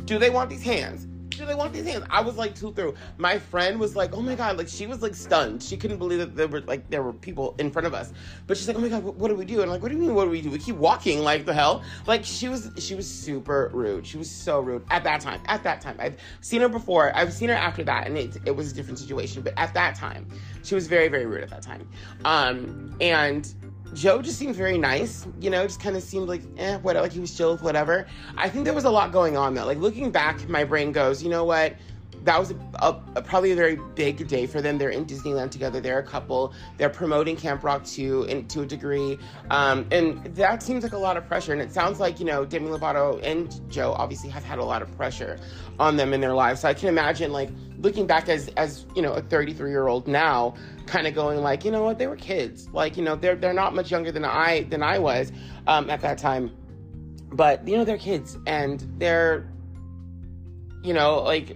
do 0.05 0.17
they 0.17 0.31
want 0.31 0.49
these 0.49 0.63
hands? 0.63 1.07
They 1.45 1.55
want 1.55 1.73
these 1.73 1.85
hands? 1.85 2.05
I 2.09 2.21
was 2.21 2.37
like 2.37 2.55
two 2.55 2.71
through. 2.73 2.95
My 3.17 3.39
friend 3.39 3.79
was 3.79 3.95
like, 3.95 4.15
oh 4.15 4.21
my 4.21 4.35
god, 4.35 4.57
like 4.57 4.67
she 4.67 4.87
was 4.87 5.01
like 5.01 5.15
stunned. 5.15 5.61
She 5.63 5.77
couldn't 5.77 5.97
believe 5.97 6.19
that 6.19 6.35
there 6.35 6.47
were 6.47 6.61
like 6.61 6.89
there 6.89 7.03
were 7.03 7.13
people 7.13 7.55
in 7.59 7.71
front 7.71 7.87
of 7.87 7.93
us. 7.93 8.13
But 8.47 8.57
she's 8.57 8.67
like, 8.67 8.77
oh 8.77 8.81
my 8.81 8.89
god, 8.89 9.03
what, 9.03 9.15
what 9.15 9.27
do 9.29 9.35
we 9.35 9.45
do? 9.45 9.55
And 9.55 9.63
I'm 9.63 9.69
like, 9.69 9.81
what 9.81 9.89
do 9.89 9.95
you 9.95 10.01
mean? 10.01 10.15
What 10.15 10.25
do 10.25 10.31
we 10.31 10.41
do? 10.41 10.49
We 10.49 10.59
keep 10.59 10.75
walking. 10.75 11.21
Like 11.21 11.45
the 11.45 11.53
hell? 11.53 11.83
Like 12.07 12.23
she 12.25 12.49
was 12.49 12.71
she 12.77 12.95
was 12.95 13.07
super 13.07 13.69
rude. 13.73 14.05
She 14.05 14.17
was 14.17 14.29
so 14.29 14.59
rude 14.59 14.83
at 14.89 15.03
that 15.03 15.21
time. 15.21 15.41
At 15.47 15.63
that 15.63 15.81
time, 15.81 15.95
I've 15.99 16.17
seen 16.41 16.61
her 16.61 16.69
before. 16.69 17.15
I've 17.15 17.33
seen 17.33 17.49
her 17.49 17.55
after 17.55 17.83
that, 17.83 18.07
and 18.07 18.17
it 18.17 18.37
it 18.45 18.55
was 18.55 18.71
a 18.71 18.75
different 18.75 18.99
situation. 18.99 19.41
But 19.41 19.53
at 19.57 19.73
that 19.73 19.95
time, 19.95 20.27
she 20.63 20.75
was 20.75 20.87
very 20.87 21.07
very 21.07 21.25
rude 21.25 21.43
at 21.43 21.49
that 21.49 21.61
time. 21.61 21.87
Um 22.25 22.95
and 23.01 23.53
Joe 23.93 24.21
just 24.21 24.39
seemed 24.39 24.55
very 24.55 24.77
nice, 24.77 25.27
you 25.39 25.49
know, 25.49 25.65
just 25.65 25.81
kind 25.81 25.97
of 25.97 26.03
seemed 26.03 26.27
like, 26.27 26.41
eh, 26.57 26.77
whatever, 26.77 27.03
like 27.03 27.11
he 27.11 27.19
was 27.19 27.35
chill 27.35 27.51
with 27.51 27.61
whatever. 27.61 28.07
I 28.37 28.49
think 28.49 28.65
there 28.65 28.73
was 28.73 28.85
a 28.85 28.89
lot 28.89 29.11
going 29.11 29.35
on 29.35 29.53
though. 29.53 29.65
Like 29.65 29.79
looking 29.79 30.11
back, 30.11 30.47
my 30.47 30.63
brain 30.63 30.91
goes, 30.91 31.21
you 31.21 31.29
know 31.29 31.43
what? 31.43 31.75
That 32.23 32.39
was 32.39 32.51
a, 32.51 32.55
a, 32.75 33.01
a, 33.15 33.21
probably 33.21 33.51
a 33.51 33.55
very 33.55 33.79
big 33.95 34.27
day 34.27 34.45
for 34.45 34.61
them. 34.61 34.77
They're 34.77 34.91
in 34.91 35.05
Disneyland 35.05 35.49
together. 35.49 35.81
They're 35.81 35.97
a 35.97 36.03
couple. 36.03 36.53
They're 36.77 36.89
promoting 36.89 37.35
Camp 37.35 37.63
Rock 37.63 37.83
2 37.83 38.25
in, 38.25 38.47
to 38.49 38.61
a 38.61 38.65
degree. 38.65 39.17
Um, 39.49 39.87
and 39.91 40.23
that 40.35 40.61
seems 40.61 40.83
like 40.83 40.93
a 40.93 40.99
lot 40.99 41.17
of 41.17 41.27
pressure. 41.27 41.51
And 41.51 41.59
it 41.59 41.73
sounds 41.73 41.99
like, 41.99 42.19
you 42.19 42.25
know, 42.25 42.45
Demi 42.45 42.67
Lovato 42.67 43.19
and 43.23 43.59
Joe 43.71 43.93
obviously 43.93 44.29
have 44.29 44.43
had 44.43 44.59
a 44.59 44.63
lot 44.63 44.83
of 44.83 44.95
pressure 44.95 45.39
on 45.79 45.97
them 45.97 46.13
in 46.13 46.21
their 46.21 46.35
lives. 46.35 46.61
So 46.61 46.69
I 46.69 46.75
can 46.75 46.89
imagine, 46.89 47.33
like, 47.33 47.49
looking 47.79 48.05
back 48.05 48.29
as, 48.29 48.49
as 48.49 48.85
you 48.95 49.01
know, 49.01 49.13
a 49.13 49.21
33 49.23 49.71
year 49.71 49.87
old 49.87 50.07
now, 50.07 50.53
kind 50.91 51.07
of 51.07 51.15
going 51.15 51.41
like, 51.41 51.63
you 51.63 51.71
know 51.71 51.83
what, 51.83 51.97
they 51.97 52.05
were 52.05 52.17
kids. 52.17 52.67
Like, 52.73 52.97
you 52.97 53.03
know, 53.03 53.15
they're 53.15 53.35
they're 53.35 53.53
not 53.53 53.73
much 53.73 53.89
younger 53.89 54.11
than 54.11 54.25
I 54.25 54.63
than 54.63 54.83
I 54.83 54.99
was 54.99 55.31
um, 55.65 55.89
at 55.89 56.01
that 56.01 56.17
time. 56.17 56.51
But 57.31 57.65
you 57.65 57.77
know, 57.77 57.85
they're 57.85 57.97
kids 57.97 58.37
and 58.45 58.85
they're, 58.97 59.49
you 60.83 60.93
know, 60.93 61.21
like 61.21 61.55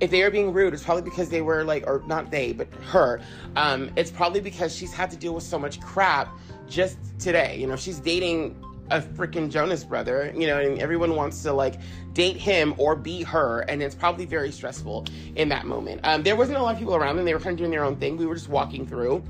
if 0.00 0.10
they 0.10 0.22
are 0.22 0.30
being 0.30 0.52
rude, 0.52 0.74
it's 0.74 0.82
probably 0.82 1.02
because 1.02 1.30
they 1.30 1.40
were 1.40 1.64
like, 1.64 1.86
or 1.86 2.02
not 2.06 2.30
they, 2.30 2.52
but 2.52 2.68
her. 2.92 3.18
Um, 3.56 3.90
it's 3.96 4.10
probably 4.10 4.42
because 4.42 4.76
she's 4.76 4.92
had 4.92 5.10
to 5.10 5.16
deal 5.16 5.34
with 5.34 5.44
so 5.44 5.58
much 5.58 5.80
crap 5.80 6.28
just 6.68 6.98
today. 7.18 7.56
You 7.58 7.66
know, 7.66 7.76
she's 7.76 7.98
dating 7.98 8.62
a 8.90 9.00
freaking 9.00 9.50
Jonas 9.50 9.84
brother, 9.84 10.32
you 10.36 10.46
know, 10.46 10.58
and 10.58 10.78
everyone 10.80 11.16
wants 11.16 11.42
to 11.42 11.52
like 11.52 11.80
date 12.12 12.36
him 12.36 12.74
or 12.78 12.94
be 12.96 13.22
her, 13.22 13.60
and 13.62 13.82
it's 13.82 13.94
probably 13.94 14.24
very 14.24 14.52
stressful 14.52 15.06
in 15.34 15.48
that 15.48 15.66
moment. 15.66 16.00
Um, 16.04 16.22
there 16.22 16.36
wasn't 16.36 16.58
a 16.58 16.62
lot 16.62 16.74
of 16.74 16.78
people 16.78 16.94
around 16.94 17.16
them; 17.16 17.24
they 17.24 17.34
were 17.34 17.40
kind 17.40 17.54
of 17.54 17.58
doing 17.58 17.70
their 17.70 17.84
own 17.84 17.96
thing. 17.96 18.16
We 18.16 18.26
were 18.26 18.34
just 18.34 18.48
walking 18.48 18.86
through, 18.86 19.22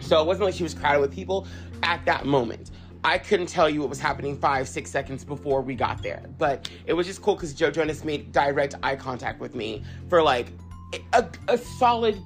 so 0.00 0.20
it 0.20 0.26
wasn't 0.26 0.46
like 0.46 0.54
she 0.54 0.62
was 0.62 0.74
crowded 0.74 1.00
with 1.00 1.12
people 1.12 1.46
at 1.82 2.04
that 2.06 2.26
moment. 2.26 2.70
I 3.04 3.18
couldn't 3.18 3.48
tell 3.48 3.68
you 3.68 3.80
what 3.80 3.90
was 3.90 4.00
happening 4.00 4.38
five, 4.38 4.66
six 4.66 4.90
seconds 4.90 5.24
before 5.24 5.60
we 5.60 5.74
got 5.74 6.02
there, 6.02 6.24
but 6.38 6.70
it 6.86 6.94
was 6.94 7.06
just 7.06 7.20
cool 7.20 7.34
because 7.34 7.52
Joe 7.52 7.70
Jonas 7.70 8.02
made 8.02 8.32
direct 8.32 8.76
eye 8.82 8.96
contact 8.96 9.40
with 9.40 9.54
me 9.54 9.84
for 10.08 10.22
like 10.22 10.48
a, 11.12 11.26
a 11.48 11.58
solid 11.58 12.20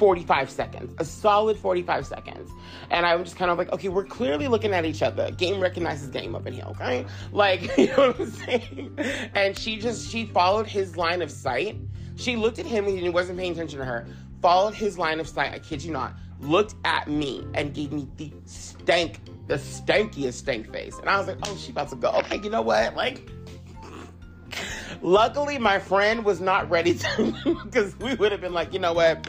45 0.00 0.50
seconds, 0.50 0.94
a 0.96 1.04
solid 1.04 1.58
45 1.58 2.06
seconds. 2.06 2.50
And 2.88 3.04
I'm 3.04 3.22
just 3.22 3.36
kind 3.36 3.50
of 3.50 3.58
like, 3.58 3.70
okay, 3.70 3.90
we're 3.90 4.06
clearly 4.06 4.48
looking 4.48 4.72
at 4.72 4.86
each 4.86 5.02
other. 5.02 5.30
Game 5.32 5.60
recognizes 5.60 6.08
game 6.08 6.34
up 6.34 6.46
in 6.46 6.54
here, 6.54 6.64
okay? 6.68 7.04
Like, 7.32 7.76
you 7.78 7.88
know 7.88 8.08
what 8.08 8.20
I'm 8.20 8.30
saying? 8.30 8.98
And 9.34 9.56
she 9.56 9.76
just, 9.76 10.10
she 10.10 10.24
followed 10.24 10.66
his 10.66 10.96
line 10.96 11.20
of 11.20 11.30
sight. 11.30 11.76
She 12.16 12.34
looked 12.34 12.58
at 12.58 12.64
him 12.64 12.86
and 12.86 12.98
he 12.98 13.10
wasn't 13.10 13.38
paying 13.38 13.52
attention 13.52 13.78
to 13.78 13.84
her, 13.84 14.06
followed 14.40 14.74
his 14.74 14.96
line 14.96 15.20
of 15.20 15.28
sight, 15.28 15.52
I 15.52 15.58
kid 15.58 15.82
you 15.82 15.92
not, 15.92 16.14
looked 16.40 16.76
at 16.86 17.06
me 17.06 17.46
and 17.52 17.74
gave 17.74 17.92
me 17.92 18.08
the 18.16 18.32
stank, 18.46 19.20
the 19.48 19.56
stankiest 19.56 20.32
stank 20.32 20.72
face. 20.72 20.98
And 20.98 21.10
I 21.10 21.18
was 21.18 21.26
like, 21.26 21.36
oh, 21.42 21.56
she 21.56 21.72
about 21.72 21.90
to 21.90 21.96
go. 21.96 22.10
Okay, 22.20 22.40
you 22.42 22.48
know 22.48 22.62
what? 22.62 22.96
Like, 22.96 23.30
luckily 25.02 25.58
my 25.58 25.78
friend 25.78 26.24
was 26.24 26.40
not 26.40 26.70
ready 26.70 26.94
to, 26.94 27.60
because 27.64 27.98
we 27.98 28.14
would 28.14 28.32
have 28.32 28.40
been 28.40 28.54
like, 28.54 28.72
you 28.72 28.78
know 28.78 28.94
what? 28.94 29.28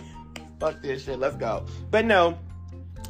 Fuck 0.62 0.80
this 0.82 1.04
shit, 1.06 1.18
let's 1.18 1.36
go. 1.36 1.66
But 1.90 2.06
no, 2.06 2.38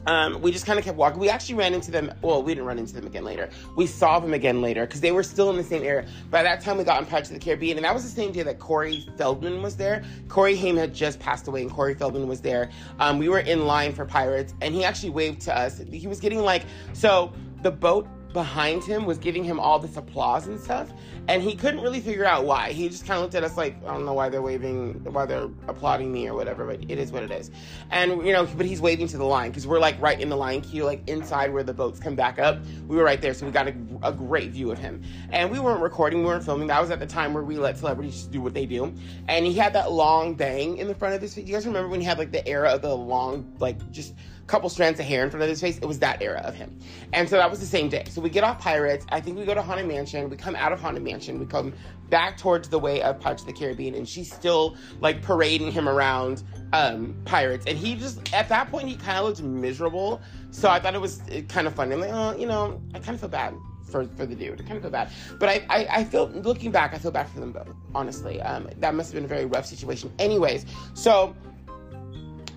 um, 0.08 0.41
we 0.41 0.51
just 0.51 0.65
kind 0.65 0.79
of 0.79 0.86
kept 0.86 0.98
walking. 0.98 1.20
We 1.20 1.29
actually 1.29 1.55
ran 1.55 1.74
into 1.74 1.91
them. 1.91 2.12
Well, 2.22 2.41
we 2.41 2.55
didn't 2.55 2.65
run 2.65 2.79
into 2.79 2.93
them 2.93 3.05
again 3.05 3.25
later. 3.25 3.50
We 3.75 3.86
saw 3.86 4.20
them 4.20 4.34
again 4.34 4.62
later 4.62 4.86
because 4.86 5.01
they 5.01 5.12
were 5.12 5.22
still 5.22 5.50
in 5.50 5.58
the 5.58 5.63
same 5.63 5.84
area. 5.84 6.08
By 6.29 6.43
that 6.43 6.62
time, 6.62 6.77
we 6.77 6.86
got 6.86 7.01
in 7.01 7.08
Pirates 7.08 7.29
of 7.29 7.36
the 7.36 7.41
Caribbean, 7.41 7.77
and 7.77 7.84
that 7.86 7.93
was 7.93 8.03
the 8.03 8.10
same 8.10 8.31
day 8.31 8.41
that 8.41 8.58
Corey 8.58 9.05
Feldman 9.17 9.62
was 9.62 9.75
there. 9.75 10.03
Corey 10.29 10.55
Haim 10.55 10.77
had 10.77 10.93
just 10.93 11.20
passed 11.20 11.48
away, 11.50 11.62
and 11.62 11.70
Corey 11.70 11.93
Feldman 11.93 12.27
was 12.27 12.39
there. 12.39 12.72
Um, 13.00 13.20
we 13.20 13.27
were 13.27 13.39
in 13.39 13.65
line 13.65 13.93
for 13.93 14.05
Pirates, 14.05 14.53
and 14.62 14.74
he 14.74 14.86
actually 14.86 15.12
waved 15.12 15.41
to 15.41 15.55
us. 15.55 15.79
He 15.91 16.08
was 16.08 16.22
getting 16.22 16.39
like 16.39 16.63
so 16.93 17.34
the 17.62 17.72
boat 17.72 18.08
behind 18.33 18.83
him 18.83 19.05
was 19.05 19.17
giving 19.17 19.43
him 19.43 19.59
all 19.59 19.79
this 19.79 19.97
applause 19.97 20.47
and 20.47 20.59
stuff, 20.59 20.91
and 21.27 21.41
he 21.41 21.55
couldn't 21.55 21.81
really 21.81 22.00
figure 22.00 22.25
out 22.25 22.45
why. 22.45 22.71
He 22.71 22.89
just 22.89 23.05
kind 23.05 23.17
of 23.17 23.23
looked 23.23 23.35
at 23.35 23.43
us 23.43 23.57
like, 23.57 23.75
I 23.85 23.93
don't 23.93 24.05
know 24.05 24.13
why 24.13 24.29
they're 24.29 24.41
waving, 24.41 25.03
why 25.03 25.25
they're 25.25 25.50
applauding 25.67 26.11
me 26.11 26.27
or 26.27 26.33
whatever, 26.33 26.65
but 26.65 26.83
it 26.89 26.97
is 26.97 27.11
what 27.11 27.23
it 27.23 27.31
is. 27.31 27.51
And 27.89 28.25
you 28.25 28.33
know, 28.33 28.45
but 28.45 28.65
he's 28.65 28.81
waving 28.81 29.07
to 29.09 29.17
the 29.17 29.25
line 29.25 29.51
because 29.51 29.67
we're 29.67 29.79
like 29.79 30.01
right 30.01 30.19
in 30.19 30.29
the 30.29 30.35
line 30.35 30.61
queue, 30.61 30.85
like 30.85 31.07
inside 31.07 31.53
where 31.53 31.63
the 31.63 31.73
boats 31.73 32.00
come 32.00 32.15
back 32.15 32.39
up. 32.39 32.59
We 32.88 32.95
were 32.95 33.03
right 33.03 33.21
there, 33.21 33.33
so 33.33 33.45
we 33.45 33.51
got 33.51 33.67
a, 33.67 33.75
a 34.03 34.11
great 34.11 34.51
view 34.51 34.71
of 34.71 34.77
him. 34.77 35.03
And 35.31 35.51
we 35.51 35.59
weren't 35.59 35.81
recording, 35.81 36.19
we 36.19 36.25
weren't 36.25 36.43
filming. 36.43 36.67
That 36.67 36.81
was 36.81 36.91
at 36.91 37.00
the 37.00 37.07
time 37.07 37.33
where 37.33 37.43
we 37.43 37.57
let 37.57 37.77
celebrities 37.77 38.23
do 38.23 38.41
what 38.41 38.53
they 38.53 38.65
do. 38.65 38.93
And 39.27 39.45
he 39.45 39.53
had 39.53 39.73
that 39.73 39.91
long 39.91 40.35
bang 40.35 40.77
in 40.77 40.88
the 40.88 40.95
front 40.95 41.15
of 41.15 41.21
his 41.21 41.35
face. 41.35 41.45
You 41.45 41.53
guys 41.53 41.65
remember 41.65 41.89
when 41.89 42.00
he 42.00 42.05
had 42.05 42.17
like 42.17 42.31
the 42.31 42.47
era 42.47 42.69
of 42.69 42.81
the 42.81 42.95
long, 42.95 43.53
like 43.59 43.91
just 43.91 44.13
couple 44.51 44.70
strands 44.70 45.00
of 45.00 45.05
hair 45.05 45.24
in 45.24 45.29
front 45.29 45.41
of 45.41 45.50
his 45.50 45.62
face. 45.62 45.77
It 45.77 45.86
was 45.86 46.00
that 46.00 46.22
era 46.22 46.41
of 46.43 46.53
him. 46.53 46.77
And 47.13 47.29
so 47.29 47.38
that 47.38 47.50
was 47.50 47.62
the 47.62 47.65
same 47.65 47.88
day. 47.88 48.03
So 48.10 48.20
we 48.22 48.29
get 48.29 48.43
off 48.43 48.60
Pirates. 48.60 49.05
I 49.10 49.22
think 49.22 49.38
we 49.38 49.46
go 49.46 49.53
to 49.53 49.62
Haunted 49.62 49.88
Mansion. 49.88 50.29
We 50.29 50.36
come 50.36 50.58
out 50.58 50.74
of 50.74 50.81
Haunted 50.81 51.03
Mansion. 51.03 51.39
We 51.39 51.46
come 51.46 51.74
back 52.10 52.38
towards 52.38 52.67
the 52.67 52.77
way 52.77 53.01
of 53.01 53.17
Pirates 53.17 53.43
of 53.43 53.48
the 53.48 53.53
Caribbean. 53.53 53.96
And 53.96 54.08
she's 54.08 54.31
still 54.31 54.75
like 55.00 55.22
parading 55.22 55.72
him 55.72 55.88
around 55.88 56.43
um, 56.74 57.15
Pirates. 57.24 57.65
And 57.65 57.77
he 57.77 57.96
just, 57.96 58.34
at 58.34 58.50
that 58.50 58.70
point, 58.70 58.89
he 58.89 58.98
kind 58.98 59.20
of 59.20 59.25
looked 59.25 59.41
miserable. 59.41 60.22
So 60.51 60.70
I 60.70 60.81
thought 60.81 60.96
it 60.96 61.01
was 61.01 61.22
kind 61.48 61.65
of 61.65 61.74
funny. 61.74 61.93
I'm 61.93 62.01
like, 62.01 62.12
oh, 62.12 62.38
you 62.38 62.46
know, 62.46 62.81
I 62.93 63.00
kind 63.00 63.15
of 63.15 63.22
feel 63.22 63.29
bad 63.29 63.55
for, 63.89 64.05
for 64.17 64.25
the 64.25 64.36
dude. 64.36 64.60
I 64.60 64.63
kind 64.63 64.75
of 64.75 64.81
feel 64.81 64.91
bad. 64.91 65.12
But 65.39 65.48
I, 65.48 65.65
I, 65.70 65.88
I, 66.00 66.03
feel, 66.03 66.27
looking 66.27 66.72
back, 66.72 66.93
I 66.93 66.98
feel 66.98 67.12
bad 67.12 67.29
for 67.29 67.39
them 67.39 67.53
both, 67.53 67.70
honestly. 67.96 68.41
Um, 68.41 68.67
that 68.79 68.96
must 68.96 69.13
have 69.13 69.15
been 69.15 69.25
a 69.25 69.34
very 69.34 69.46
rough 69.46 69.65
situation. 69.65 70.12
Anyways, 70.20 70.65
so 70.93 71.34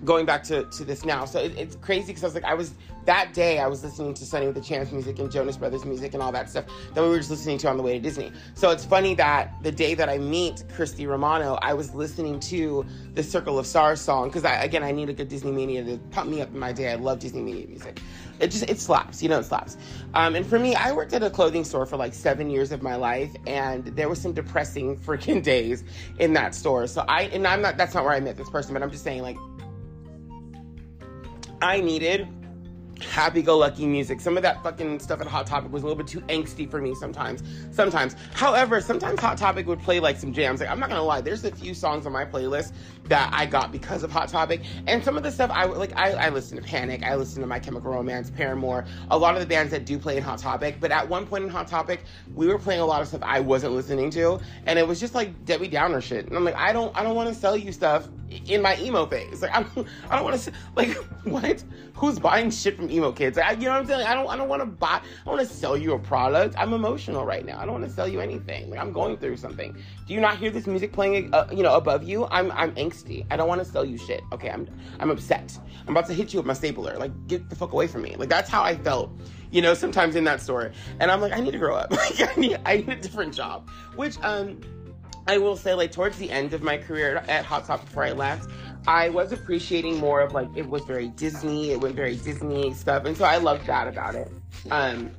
going 0.05 0.25
back 0.25 0.43
to, 0.43 0.65
to 0.65 0.85
this 0.85 1.03
now. 1.03 1.25
So 1.25 1.39
it, 1.39 1.57
it's 1.57 1.75
crazy 1.77 2.07
because 2.07 2.23
I 2.23 2.27
was 2.27 2.35
like, 2.35 2.43
I 2.45 2.53
was 2.53 2.73
that 3.05 3.33
day 3.33 3.59
I 3.59 3.67
was 3.67 3.83
listening 3.83 4.13
to 4.15 4.25
Sonny 4.25 4.47
with 4.47 4.55
the 4.55 4.61
Chance 4.61 4.91
music 4.91 5.19
and 5.19 5.31
Jonas 5.31 5.57
Brothers 5.57 5.85
music 5.85 6.13
and 6.13 6.23
all 6.23 6.31
that 6.31 6.49
stuff 6.49 6.65
that 6.93 7.01
we 7.01 7.09
were 7.09 7.17
just 7.17 7.29
listening 7.29 7.57
to 7.59 7.69
on 7.69 7.77
the 7.77 7.83
way 7.83 7.93
to 7.93 7.99
Disney. 7.99 8.31
So 8.55 8.71
it's 8.71 8.83
funny 8.83 9.13
that 9.15 9.53
the 9.61 9.71
day 9.71 9.93
that 9.93 10.09
I 10.09 10.17
meet 10.17 10.63
Christy 10.75 11.05
Romano, 11.05 11.57
I 11.61 11.73
was 11.73 11.93
listening 11.93 12.39
to 12.41 12.85
the 13.13 13.23
Circle 13.23 13.59
of 13.59 13.67
Stars 13.67 14.01
song 14.01 14.29
because 14.29 14.43
I 14.43 14.63
again 14.63 14.83
I 14.83 14.91
need 14.91 15.09
a 15.09 15.13
good 15.13 15.29
Disney 15.29 15.51
mania 15.51 15.83
to 15.83 15.97
pump 16.11 16.29
me 16.29 16.41
up 16.41 16.49
in 16.49 16.59
my 16.59 16.71
day. 16.73 16.91
I 16.91 16.95
love 16.95 17.19
Disney 17.19 17.41
mania 17.41 17.67
music. 17.67 18.01
It 18.39 18.51
just 18.51 18.69
it 18.69 18.79
slaps, 18.79 19.23
you 19.23 19.29
know, 19.29 19.39
it 19.39 19.45
slaps. 19.45 19.77
Um, 20.13 20.35
and 20.35 20.45
for 20.45 20.59
me, 20.59 20.75
I 20.75 20.91
worked 20.91 21.13
at 21.13 21.23
a 21.23 21.29
clothing 21.29 21.63
store 21.63 21.85
for 21.85 21.95
like 21.95 22.13
seven 22.13 22.49
years 22.49 22.71
of 22.71 22.81
my 22.81 22.95
life, 22.95 23.33
and 23.47 23.85
there 23.85 24.09
were 24.09 24.15
some 24.15 24.33
depressing 24.33 24.97
freaking 25.05 25.43
days 25.43 25.83
in 26.19 26.33
that 26.33 26.55
store. 26.55 26.87
So 26.87 27.05
I 27.07 27.23
and 27.23 27.45
I'm 27.47 27.61
not 27.61 27.77
that's 27.77 27.93
not 27.93 28.03
where 28.03 28.13
I 28.13 28.19
met 28.19 28.35
this 28.35 28.49
person, 28.49 28.73
but 28.73 28.81
I'm 28.81 28.91
just 28.91 29.03
saying 29.03 29.21
like 29.21 29.37
I 31.61 31.79
needed 31.79 32.27
happy-go-lucky 33.01 33.85
music. 33.85 34.21
Some 34.21 34.37
of 34.37 34.43
that 34.43 34.63
fucking 34.63 34.99
stuff 34.99 35.19
at 35.21 35.27
Hot 35.27 35.45
Topic 35.45 35.71
was 35.71 35.83
a 35.83 35.85
little 35.85 36.01
bit 36.01 36.07
too 36.07 36.21
angsty 36.21 36.69
for 36.69 36.81
me 36.81 36.95
sometimes. 36.95 37.43
Sometimes, 37.71 38.15
however, 38.33 38.79
sometimes 38.81 39.19
Hot 39.19 39.37
Topic 39.37 39.67
would 39.67 39.81
play 39.81 39.99
like 39.99 40.17
some 40.17 40.33
jams. 40.33 40.59
Like 40.59 40.69
I'm 40.69 40.79
not 40.79 40.89
gonna 40.89 41.03
lie, 41.03 41.21
there's 41.21 41.43
a 41.43 41.51
few 41.51 41.73
songs 41.73 42.05
on 42.05 42.13
my 42.13 42.25
playlist 42.25 42.73
that 43.09 43.29
I 43.33 43.45
got 43.45 43.71
because 43.71 44.03
of 44.03 44.11
Hot 44.11 44.29
Topic, 44.29 44.61
and 44.87 45.03
some 45.03 45.17
of 45.17 45.23
the 45.23 45.31
stuff 45.31 45.51
I 45.53 45.65
like. 45.65 45.95
I, 45.95 46.11
I 46.11 46.29
listen 46.29 46.57
to 46.57 46.63
Panic, 46.63 47.03
I 47.03 47.15
listen 47.15 47.41
to 47.41 47.47
My 47.47 47.59
Chemical 47.59 47.91
Romance, 47.91 48.29
Paramore, 48.29 48.85
a 49.11 49.17
lot 49.17 49.35
of 49.35 49.41
the 49.41 49.47
bands 49.47 49.71
that 49.71 49.85
do 49.85 49.97
play 49.97 50.17
in 50.17 50.23
Hot 50.23 50.39
Topic. 50.39 50.77
But 50.79 50.91
at 50.91 51.07
one 51.07 51.25
point 51.25 51.43
in 51.43 51.49
Hot 51.49 51.67
Topic, 51.67 52.03
we 52.33 52.47
were 52.47 52.59
playing 52.59 52.81
a 52.81 52.85
lot 52.85 53.01
of 53.01 53.07
stuff 53.07 53.21
I 53.23 53.39
wasn't 53.39 53.73
listening 53.73 54.09
to, 54.11 54.39
and 54.65 54.79
it 54.79 54.87
was 54.87 54.99
just 54.99 55.15
like 55.15 55.45
Debbie 55.45 55.67
Downer 55.67 56.01
shit. 56.01 56.27
And 56.27 56.35
I'm 56.35 56.43
like, 56.43 56.55
I 56.55 56.73
don't, 56.73 56.95
I 56.95 57.03
don't 57.03 57.15
want 57.15 57.29
to 57.29 57.35
sell 57.35 57.55
you 57.55 57.71
stuff 57.71 58.07
in 58.47 58.61
my 58.61 58.77
emo 58.79 59.05
phase. 59.05 59.41
Like 59.41 59.51
I 59.55 59.63
don't, 59.63 59.87
I 60.09 60.15
don't 60.15 60.25
want 60.25 60.39
to 60.39 60.51
like 60.75 60.89
what? 61.23 61.63
Who's 61.95 62.19
buying 62.19 62.51
shit 62.51 62.75
from 62.75 62.91
emo 62.91 63.11
kids? 63.11 63.37
Like, 63.37 63.45
I, 63.45 63.51
you 63.53 63.65
know 63.65 63.71
what 63.71 63.81
I'm 63.81 63.87
saying? 63.87 64.05
I 64.05 64.13
don't 64.13 64.27
I 64.27 64.35
don't 64.35 64.49
want 64.49 64.61
to 64.61 64.65
buy. 64.65 65.01
I 65.25 65.29
want 65.29 65.47
to 65.47 65.53
sell 65.53 65.77
you 65.77 65.93
a 65.93 65.99
product. 65.99 66.55
I'm 66.57 66.73
emotional 66.73 67.25
right 67.25 67.45
now. 67.45 67.59
I 67.59 67.65
don't 67.65 67.73
want 67.73 67.85
to 67.85 67.91
sell 67.91 68.07
you 68.07 68.19
anything. 68.19 68.69
Like 68.69 68.79
I'm 68.79 68.91
going 68.91 69.17
through 69.17 69.37
something. 69.37 69.75
Do 70.05 70.13
you 70.13 70.21
not 70.21 70.37
hear 70.37 70.51
this 70.51 70.67
music 70.67 70.93
playing? 70.93 71.33
Uh, 71.33 71.47
you 71.51 71.63
know 71.63 71.75
above 71.75 72.03
you. 72.03 72.27
I'm 72.29 72.51
I'm 72.51 72.73
angsty. 72.75 73.25
I 73.31 73.37
don't 73.37 73.47
want 73.47 73.59
to 73.59 73.65
sell 73.65 73.83
you 73.83 73.97
shit. 73.97 74.21
Okay, 74.31 74.49
I'm 74.49 74.67
I'm 74.99 75.09
upset. 75.09 75.57
I'm 75.87 75.95
about 75.95 76.07
to 76.07 76.13
hit 76.13 76.33
you 76.33 76.39
with 76.39 76.45
my 76.45 76.53
stapler. 76.53 76.97
Like 76.97 77.11
get 77.27 77.49
the 77.49 77.55
fuck 77.55 77.73
away 77.73 77.87
from 77.87 78.03
me. 78.03 78.15
Like 78.15 78.29
that's 78.29 78.49
how 78.49 78.63
I 78.63 78.75
felt. 78.75 79.11
You 79.51 79.61
know, 79.61 79.73
sometimes 79.73 80.15
in 80.15 80.25
that 80.25 80.41
store, 80.41 80.71
and 80.99 81.09
I'm 81.09 81.21
like, 81.21 81.31
I 81.31 81.39
need 81.39 81.51
to 81.51 81.57
grow 81.57 81.75
up. 81.75 81.91
Like 81.95 82.21
I 82.21 82.39
need 82.39 82.59
I 82.65 82.77
need 82.77 82.89
a 82.89 82.95
different 82.97 83.33
job. 83.33 83.69
Which 83.95 84.17
um 84.21 84.61
I 85.27 85.39
will 85.39 85.57
say, 85.57 85.73
like, 85.73 85.91
towards 85.91 86.17
the 86.17 86.29
end 86.29 86.53
of 86.53 86.61
my 86.61 86.77
career 86.77 87.23
at 87.27 87.45
Hot 87.45 87.65
Top 87.65 87.83
before 87.83 88.03
I 88.03 88.11
left, 88.11 88.47
I 88.87 89.09
was 89.09 89.31
appreciating 89.31 89.97
more 89.97 90.21
of 90.21 90.33
like 90.33 90.49
it 90.55 90.69
was 90.69 90.83
very 90.83 91.07
Disney, 91.09 91.71
it 91.71 91.81
went 91.81 91.95
very 91.95 92.15
Disney 92.15 92.73
stuff, 92.73 93.05
and 93.05 93.17
so 93.17 93.25
I 93.25 93.37
loved 93.37 93.65
that 93.65 93.87
about 93.87 94.13
it. 94.13 94.31
Um, 94.69 95.09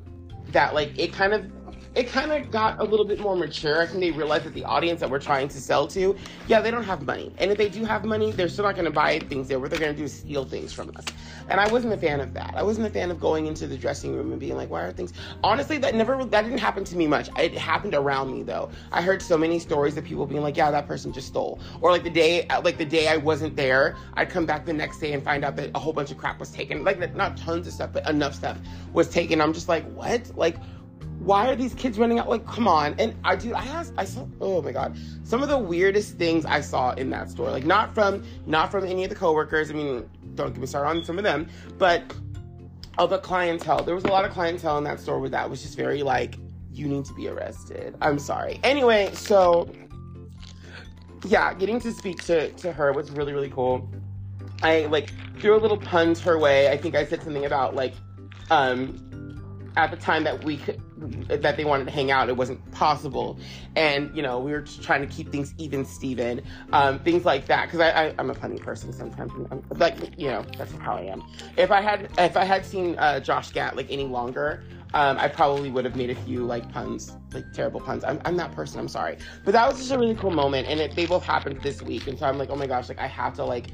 that 0.53 0.75
like 0.75 0.97
it 0.97 1.13
kind 1.13 1.33
of 1.33 1.51
it 1.97 2.09
kind 2.09 2.31
of 2.31 2.51
got 2.51 2.79
a 2.79 2.85
little 2.85 3.07
bit 3.07 3.19
more 3.19 3.35
mature. 3.35 3.81
I 3.81 3.87
think 3.87 4.01
they 4.01 4.11
realized 4.11 4.45
that 4.45 4.53
the 4.53 4.65
audience 4.65 5.01
that 5.01 5.09
we're 5.09 5.19
trying 5.19 5.49
to 5.49 5.59
sell 5.59 5.89
to, 5.89 6.15
yeah, 6.47 6.61
they 6.61 6.71
don't 6.71 6.85
have 6.85 7.03
money. 7.03 7.33
And 7.39 7.51
if 7.51 7.57
they 7.57 7.71
do 7.71 7.87
have 7.87 8.05
money, 8.05 8.33
they're 8.33 8.51
still 8.51 8.67
not 8.67 8.75
going 8.75 8.85
to 8.85 8.91
buy 8.91 9.19
things 9.19 9.49
there. 9.49 9.59
What 9.59 9.71
they're 9.71 9.81
going 9.81 9.93
to 9.93 9.99
do 9.99 10.05
is 10.05 10.13
steal 10.13 10.45
things 10.45 10.75
from 10.75 10.93
us. 10.95 11.07
And 11.49 11.59
I 11.59 11.67
wasn't 11.73 11.95
a 11.95 11.97
fan 11.97 12.21
of 12.21 12.35
that. 12.35 12.53
I 12.55 12.63
wasn't 12.63 12.87
a 12.87 12.91
fan 12.91 13.11
of 13.11 13.19
going 13.19 13.47
into 13.47 13.67
the 13.67 13.79
dressing 13.79 14.15
room 14.15 14.31
and 14.31 14.39
being 14.39 14.57
like, 14.57 14.69
why 14.69 14.83
are 14.83 14.93
things. 14.93 15.15
Honestly, 15.43 15.79
that 15.79 15.95
never, 15.95 16.23
that 16.23 16.43
didn't 16.43 16.59
happen 16.59 16.85
to 16.85 16.97
me 16.97 17.07
much. 17.07 17.31
It 17.39 17.57
happened 17.57 17.95
around 17.95 18.31
me 18.31 18.43
though. 18.43 18.69
I 18.93 19.01
heard 19.01 19.23
so 19.23 19.39
many 19.39 19.59
stories 19.59 19.97
of 19.97 20.05
people 20.05 20.27
being 20.27 20.43
like, 20.43 20.59
yeah, 20.59 20.71
that 20.71 20.87
person 20.87 21.15
just 21.15 21.29
stole. 21.29 21.61
Or 21.81 21.91
like 21.91 22.05
the 22.05 22.11
day, 22.11 22.47
like 22.63 22.77
the 22.77 22.85
day 22.85 23.09
I 23.09 23.17
wasn't 23.17 23.57
there, 23.57 23.97
I'd 24.15 24.29
come 24.29 24.45
back 24.45 24.67
the 24.67 24.73
next 24.75 24.99
day 24.99 25.15
and 25.15 25.23
find 25.23 25.47
out 25.47 25.57
that 25.57 25.71
a 25.75 25.79
whole 25.79 25.95
bunch 25.95 26.11
of 26.11 26.19
crap 26.19 26.41
was 26.41 26.51
taken. 26.51 26.85
Like, 26.85 27.15
not 27.15 27.39
tons 27.39 27.67
of 27.67 27.73
stuff, 27.73 27.91
but 27.93 28.07
enough 28.07 28.35
stuff 28.35 28.59
was 28.93 29.09
taken. 29.09 29.41
I'm 29.41 29.55
just 29.55 29.69
like, 29.69 29.85
what? 29.93 30.31
Like, 30.37 30.57
why 31.27 31.49
are 31.49 31.57
these 31.57 31.75
kids 31.75 31.99
running 31.99 32.21
out? 32.21 32.29
Like, 32.29 32.47
come 32.47 32.69
on. 32.69 32.95
And 33.01 33.15
I 33.25 33.35
do, 33.35 33.53
I 33.53 33.65
asked, 33.65 33.93
I 33.99 34.05
saw, 34.05 34.27
oh 34.41 34.63
my 34.63 34.71
God, 34.71 34.97
some 35.25 35.43
of 35.43 35.49
the 35.49 35.59
weirdest 35.59 36.17
things 36.17 36.47
I 36.47 36.61
saw 36.61 36.93
in 36.93 37.11
that 37.11 37.29
store. 37.29 37.51
Like, 37.51 37.67
not 37.67 37.93
from, 37.93 38.25
not 38.47 38.71
from 38.71 38.85
any 38.85 39.03
of 39.03 39.11
the 39.11 39.17
coworkers. 39.17 39.69
I 39.69 39.75
mean, 39.75 40.09
don't 40.37 40.53
get 40.53 40.61
me 40.61 40.69
started 40.69 40.89
on 40.89 41.05
some 41.05 41.19
of 41.19 41.25
them, 41.25 41.49
but 41.79 42.15
of 42.97 43.11
clientele. 43.23 43.83
There 43.83 43.95
was 43.97 44.05
a 44.05 44.09
lot 44.09 44.25
of 44.25 44.31
clientele 44.31 44.79
in 44.79 44.85
that 44.85 45.01
store 45.01 45.19
where 45.19 45.29
that 45.31 45.51
was 45.51 45.63
just 45.63 45.77
very 45.77 46.05
like, 46.05 46.37
you 46.73 46.87
need 46.87 47.05
to 47.07 47.15
be 47.15 47.27
arrested. 47.29 47.97
I'm 48.01 48.21
sorry. 48.21 48.61
Anyway, 48.63 49.11
so 49.13 49.69
yeah, 51.25 51.55
getting 51.55 51.81
to 51.81 51.93
speak 51.93 52.23
to, 52.25 52.53
to 52.53 52.73
her 52.73 52.93
was 52.93 53.11
really, 53.11 53.33
really 53.33 53.51
cool. 53.51 53.91
I 54.63 54.87
like 54.87 55.13
threw 55.41 55.57
a 55.57 55.59
little 55.59 55.77
puns 55.77 56.21
her 56.21 56.39
way. 56.39 56.71
I 56.71 56.77
think 56.77 56.95
I 56.95 57.05
said 57.05 57.23
something 57.23 57.45
about 57.47 57.75
like, 57.75 57.95
um, 58.51 59.06
at 59.77 59.91
the 59.91 59.97
time 59.97 60.25
that 60.25 60.43
we 60.43 60.57
could 60.57 60.81
that 61.29 61.57
they 61.57 61.65
wanted 61.65 61.85
to 61.85 61.91
hang 61.91 62.11
out 62.11 62.29
it 62.29 62.37
wasn't 62.37 62.71
possible. 62.73 63.39
And 63.75 64.15
you 64.17 64.23
know 64.23 64.41
we 64.41 64.53
were 64.53 64.63
just 64.63 64.83
trying 64.83 65.07
to 65.07 65.07
keep 65.07 65.31
things 65.31 65.55
even 65.59 65.85
steven. 65.85 66.43
Um, 66.73 66.99
things 67.01 67.25
like 67.25 67.47
that. 67.47 67.67
Because 67.67 67.81
I, 67.81 67.91
I 67.91 68.15
am 68.19 68.31
a 68.31 68.35
funny 68.35 68.59
person 68.59 68.93
sometimes. 68.93 69.33
I'm, 69.51 69.63
like 69.79 69.97
you 70.19 70.29
know 70.29 70.45
that's 70.57 70.73
how 70.79 70.97
i 70.97 71.03
am. 71.03 71.23
If 71.57 71.71
i 71.71 71.81
had 71.81 72.11
if 72.19 72.37
i 72.37 72.45
had 72.45 72.65
seen 72.65 72.97
uh, 72.99 73.21
josh 73.21 73.51
gad 73.51 73.77
like 73.77 73.91
any 73.91 74.05
longer 74.05 74.63
um, 74.95 75.19
I 75.19 75.29
probably 75.29 75.71
would 75.71 75.85
have 75.85 75.95
made 75.95 76.09
a 76.09 76.15
few 76.15 76.45
like 76.45 76.73
puns, 76.73 77.15
like 77.35 77.53
terrible 77.53 77.81
puns. 77.81 78.03
I'm, 78.03 78.19
I'm 78.25 78.37
that 78.39 78.53
person. 78.53 78.81
I'm 78.81 78.89
sorry, 78.89 79.19
but 79.45 79.53
that 79.53 79.69
was 79.69 79.79
just 79.79 79.91
a 79.91 79.99
really 79.99 80.15
cool 80.15 80.31
moment, 80.31 80.69
and 80.69 80.81
it, 80.81 80.95
they 80.95 81.05
both 81.05 81.25
happened 81.25 81.61
this 81.63 81.83
week, 81.83 82.07
and 82.07 82.19
so 82.19 82.25
I'm 82.25 82.39
like, 82.39 82.49
oh 82.49 82.57
my 82.57 82.67
gosh, 82.67 82.89
like 82.89 82.99
I 82.99 83.07
have 83.07 83.35
to 83.35 83.45
like, 83.45 83.67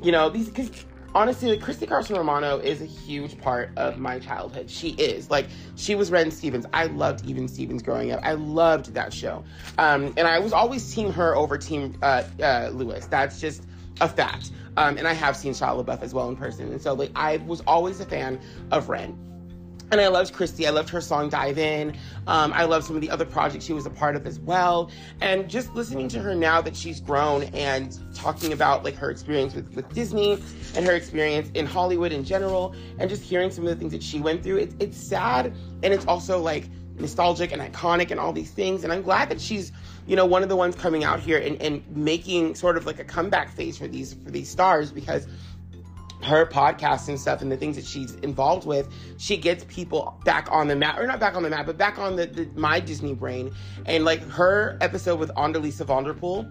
you 0.00 0.12
know, 0.12 0.28
these 0.28 0.48
because 0.48 0.70
honestly, 1.14 1.50
like 1.50 1.60
Christy 1.60 1.86
Carlson 1.86 2.16
Romano 2.16 2.58
is 2.58 2.80
a 2.80 2.86
huge 2.86 3.38
part 3.40 3.70
of 3.76 3.98
my 3.98 4.18
childhood. 4.18 4.70
She 4.70 4.90
is 4.90 5.30
like 5.30 5.46
she 5.76 5.94
was 5.94 6.10
Ren 6.10 6.30
Stevens. 6.30 6.66
I 6.72 6.86
loved 6.86 7.26
Even 7.26 7.48
Stevens 7.48 7.82
growing 7.82 8.12
up. 8.12 8.20
I 8.22 8.34
loved 8.34 8.94
that 8.94 9.12
show, 9.12 9.44
um, 9.78 10.12
and 10.16 10.26
I 10.26 10.38
was 10.38 10.52
always 10.52 10.94
team 10.94 11.12
her 11.12 11.36
over 11.36 11.58
team 11.58 11.98
uh, 12.02 12.24
uh, 12.42 12.70
Louis. 12.72 13.06
That's 13.06 13.40
just 13.40 13.64
a 14.00 14.08
fact. 14.08 14.52
Um, 14.76 14.96
and 14.98 15.06
I 15.06 15.12
have 15.12 15.36
seen 15.36 15.52
Shia 15.52 15.84
LaBeouf 15.84 16.00
as 16.02 16.14
well 16.14 16.28
in 16.28 16.36
person, 16.36 16.70
and 16.70 16.80
so 16.80 16.94
like 16.94 17.10
I 17.16 17.38
was 17.38 17.60
always 17.66 18.00
a 18.00 18.06
fan 18.06 18.40
of 18.70 18.88
Ren. 18.88 19.29
And 19.92 20.00
I 20.00 20.06
loved 20.06 20.32
Christy. 20.32 20.68
I 20.68 20.70
loved 20.70 20.88
her 20.90 21.00
song 21.00 21.28
Dive 21.28 21.58
In. 21.58 21.96
Um, 22.28 22.52
I 22.52 22.64
love 22.64 22.84
some 22.84 22.94
of 22.94 23.02
the 23.02 23.10
other 23.10 23.24
projects 23.24 23.64
she 23.64 23.72
was 23.72 23.86
a 23.86 23.90
part 23.90 24.14
of 24.14 24.24
as 24.24 24.38
well. 24.38 24.88
And 25.20 25.50
just 25.50 25.74
listening 25.74 26.06
to 26.08 26.20
her 26.20 26.34
now 26.34 26.60
that 26.62 26.76
she's 26.76 27.00
grown 27.00 27.44
and 27.54 27.98
talking 28.14 28.52
about 28.52 28.84
like 28.84 28.94
her 28.94 29.10
experience 29.10 29.52
with, 29.52 29.74
with 29.74 29.92
Disney 29.92 30.38
and 30.76 30.86
her 30.86 30.92
experience 30.92 31.50
in 31.54 31.66
Hollywood 31.66 32.12
in 32.12 32.24
general, 32.24 32.74
and 32.98 33.10
just 33.10 33.22
hearing 33.22 33.50
some 33.50 33.64
of 33.64 33.70
the 33.70 33.76
things 33.76 33.90
that 33.90 34.02
she 34.02 34.20
went 34.20 34.44
through, 34.44 34.58
it, 34.58 34.74
it's 34.78 34.96
sad 34.96 35.52
and 35.82 35.92
it's 35.92 36.06
also 36.06 36.40
like 36.40 36.68
nostalgic 37.00 37.50
and 37.50 37.60
iconic 37.60 38.12
and 38.12 38.20
all 38.20 38.32
these 38.32 38.52
things. 38.52 38.84
And 38.84 38.92
I'm 38.92 39.02
glad 39.02 39.28
that 39.30 39.40
she's, 39.40 39.72
you 40.06 40.14
know, 40.14 40.26
one 40.26 40.44
of 40.44 40.48
the 40.48 40.56
ones 40.56 40.76
coming 40.76 41.02
out 41.02 41.18
here 41.18 41.38
and, 41.38 41.60
and 41.60 41.84
making 41.96 42.54
sort 42.54 42.76
of 42.76 42.86
like 42.86 43.00
a 43.00 43.04
comeback 43.04 43.50
phase 43.50 43.76
for 43.76 43.88
these 43.88 44.14
for 44.14 44.30
these 44.30 44.48
stars 44.48 44.92
because 44.92 45.26
her 46.22 46.46
podcast 46.46 47.08
and 47.08 47.18
stuff 47.18 47.42
and 47.42 47.50
the 47.50 47.56
things 47.56 47.76
that 47.76 47.84
she's 47.84 48.14
involved 48.16 48.66
with, 48.66 48.88
she 49.18 49.36
gets 49.36 49.64
people 49.64 50.20
back 50.24 50.48
on 50.50 50.68
the 50.68 50.76
map, 50.76 50.98
or 50.98 51.06
not 51.06 51.20
back 51.20 51.34
on 51.34 51.42
the 51.42 51.50
map, 51.50 51.66
but 51.66 51.78
back 51.78 51.98
on 51.98 52.16
the, 52.16 52.26
the 52.26 52.48
my 52.54 52.80
Disney 52.80 53.14
brain. 53.14 53.52
And 53.86 54.04
like 54.04 54.22
her 54.28 54.76
episode 54.80 55.18
with 55.18 55.30
Anneliese 55.36 55.84
van 55.84 56.04
der 56.04 56.14
Pol, 56.14 56.50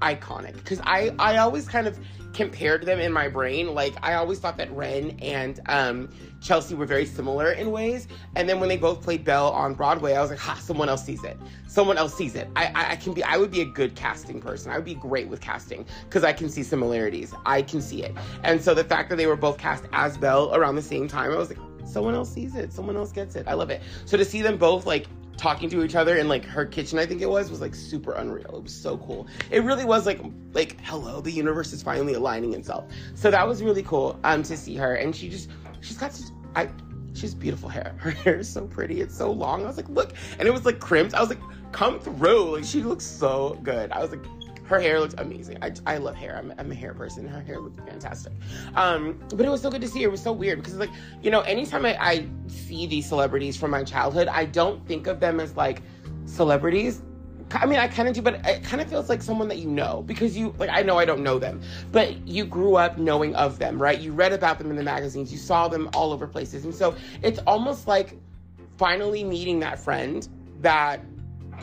iconic 0.00 0.54
because 0.54 0.80
I 0.80 1.14
I 1.18 1.36
always 1.38 1.68
kind 1.68 1.86
of 1.86 1.98
compared 2.32 2.84
them 2.86 3.00
in 3.00 3.12
my 3.12 3.28
brain. 3.28 3.74
Like 3.74 3.94
I 4.02 4.14
always 4.14 4.38
thought 4.38 4.56
that 4.58 4.70
Ren 4.72 5.18
and 5.20 5.60
um, 5.66 6.08
Chelsea 6.40 6.74
were 6.74 6.86
very 6.86 7.06
similar 7.06 7.52
in 7.52 7.70
ways, 7.70 8.08
and 8.36 8.48
then 8.48 8.60
when 8.60 8.68
they 8.68 8.76
both 8.76 9.02
played 9.02 9.24
Belle 9.24 9.50
on 9.50 9.74
Broadway, 9.74 10.14
I 10.14 10.20
was 10.20 10.30
like, 10.30 10.38
ha, 10.38 10.54
someone 10.54 10.88
else 10.88 11.04
sees 11.04 11.24
it. 11.24 11.36
Someone 11.66 11.98
else 11.98 12.14
sees 12.14 12.34
it. 12.34 12.48
I, 12.56 12.66
I, 12.66 12.90
I 12.92 12.96
can 12.96 13.12
be. 13.12 13.22
I 13.22 13.36
would 13.36 13.50
be 13.50 13.60
a 13.60 13.66
good 13.66 13.94
casting 13.94 14.40
person. 14.40 14.70
I 14.70 14.76
would 14.76 14.84
be 14.84 14.94
great 14.94 15.28
with 15.28 15.40
casting 15.40 15.86
because 16.04 16.24
I 16.24 16.32
can 16.32 16.48
see 16.48 16.62
similarities. 16.62 17.34
I 17.46 17.62
can 17.62 17.80
see 17.80 18.02
it, 18.02 18.14
and 18.44 18.62
so 18.62 18.74
the 18.74 18.84
fact 18.84 19.10
that 19.10 19.16
they 19.16 19.26
were 19.26 19.36
both 19.36 19.58
cast 19.58 19.84
as 19.92 20.16
Belle 20.16 20.54
around 20.54 20.76
the 20.76 20.82
same 20.82 21.08
time, 21.08 21.32
I 21.32 21.36
was 21.36 21.48
like, 21.48 21.58
someone 21.84 22.14
else 22.14 22.32
sees 22.32 22.54
it. 22.54 22.72
Someone 22.72 22.96
else 22.96 23.12
gets 23.12 23.36
it. 23.36 23.46
I 23.48 23.54
love 23.54 23.70
it. 23.70 23.82
So 24.04 24.16
to 24.16 24.24
see 24.24 24.42
them 24.42 24.56
both 24.56 24.86
like 24.86 25.06
talking 25.40 25.70
to 25.70 25.82
each 25.82 25.94
other 25.94 26.18
in 26.18 26.28
like 26.28 26.44
her 26.44 26.66
kitchen 26.66 26.98
i 26.98 27.06
think 27.06 27.22
it 27.22 27.28
was 27.28 27.50
was 27.50 27.62
like 27.62 27.74
super 27.74 28.12
unreal. 28.12 28.56
It 28.56 28.62
was 28.62 28.74
so 28.74 28.98
cool. 28.98 29.26
It 29.50 29.62
really 29.64 29.84
was 29.84 30.06
like 30.06 30.20
like 30.52 30.80
hello 30.82 31.20
the 31.20 31.30
universe 31.30 31.72
is 31.72 31.82
finally 31.82 32.14
aligning 32.14 32.52
itself. 32.54 32.84
So 33.14 33.30
that 33.30 33.46
was 33.46 33.62
really 33.62 33.82
cool 33.82 34.18
um 34.24 34.42
to 34.44 34.56
see 34.56 34.76
her. 34.76 34.94
And 34.94 35.14
she 35.14 35.28
just 35.28 35.50
she's 35.80 35.96
got 35.96 36.12
such 36.12 36.30
i 36.54 36.68
she's 37.14 37.34
beautiful 37.34 37.68
hair. 37.68 37.94
Her 37.98 38.10
hair 38.10 38.36
is 38.36 38.48
so 38.48 38.66
pretty. 38.66 39.00
It's 39.00 39.16
so 39.16 39.30
long. 39.32 39.64
I 39.64 39.66
was 39.66 39.76
like 39.76 39.88
look. 39.88 40.12
And 40.38 40.46
it 40.46 40.50
was 40.50 40.64
like 40.64 40.78
crimped. 40.78 41.14
I 41.14 41.20
was 41.20 41.30
like 41.30 41.40
come 41.72 42.00
through. 42.00 42.56
Like 42.56 42.64
she 42.64 42.82
looks 42.82 43.04
so 43.04 43.58
good. 43.62 43.90
I 43.92 44.00
was 44.00 44.10
like 44.10 44.24
her 44.70 44.78
hair 44.78 45.00
looks 45.00 45.14
amazing. 45.18 45.58
I, 45.62 45.72
I 45.84 45.96
love 45.98 46.14
hair. 46.14 46.36
I'm, 46.36 46.54
I'm 46.56 46.70
a 46.70 46.76
hair 46.76 46.94
person. 46.94 47.26
Her 47.26 47.40
hair 47.40 47.58
looked 47.58 47.80
fantastic. 47.88 48.32
Um, 48.76 49.20
but 49.34 49.44
it 49.44 49.48
was 49.48 49.60
so 49.60 49.68
good 49.68 49.80
to 49.80 49.88
see 49.88 50.02
her. 50.02 50.08
It 50.08 50.12
was 50.12 50.22
so 50.22 50.32
weird 50.32 50.60
because, 50.60 50.76
like, 50.76 50.90
you 51.20 51.32
know, 51.32 51.40
anytime 51.40 51.84
I, 51.84 52.00
I 52.00 52.28
see 52.46 52.86
these 52.86 53.04
celebrities 53.04 53.56
from 53.56 53.72
my 53.72 53.82
childhood, 53.82 54.28
I 54.28 54.44
don't 54.44 54.86
think 54.86 55.08
of 55.08 55.18
them 55.18 55.40
as 55.40 55.56
like 55.56 55.82
celebrities. 56.24 57.02
I 57.50 57.66
mean, 57.66 57.80
I 57.80 57.88
kind 57.88 58.08
of 58.08 58.14
do, 58.14 58.22
but 58.22 58.46
it 58.46 58.62
kind 58.62 58.80
of 58.80 58.88
feels 58.88 59.08
like 59.08 59.22
someone 59.22 59.48
that 59.48 59.58
you 59.58 59.68
know 59.68 60.04
because 60.06 60.36
you, 60.36 60.54
like, 60.56 60.70
I 60.70 60.82
know 60.82 60.98
I 60.98 61.04
don't 61.04 61.24
know 61.24 61.40
them, 61.40 61.60
but 61.90 62.24
you 62.28 62.44
grew 62.44 62.76
up 62.76 62.96
knowing 62.96 63.34
of 63.34 63.58
them, 63.58 63.82
right? 63.82 63.98
You 63.98 64.12
read 64.12 64.32
about 64.32 64.58
them 64.58 64.70
in 64.70 64.76
the 64.76 64.84
magazines, 64.84 65.32
you 65.32 65.38
saw 65.38 65.66
them 65.66 65.90
all 65.94 66.12
over 66.12 66.28
places. 66.28 66.64
And 66.64 66.72
so 66.72 66.94
it's 67.24 67.40
almost 67.48 67.88
like 67.88 68.20
finally 68.78 69.24
meeting 69.24 69.58
that 69.60 69.80
friend 69.80 70.28
that 70.60 71.04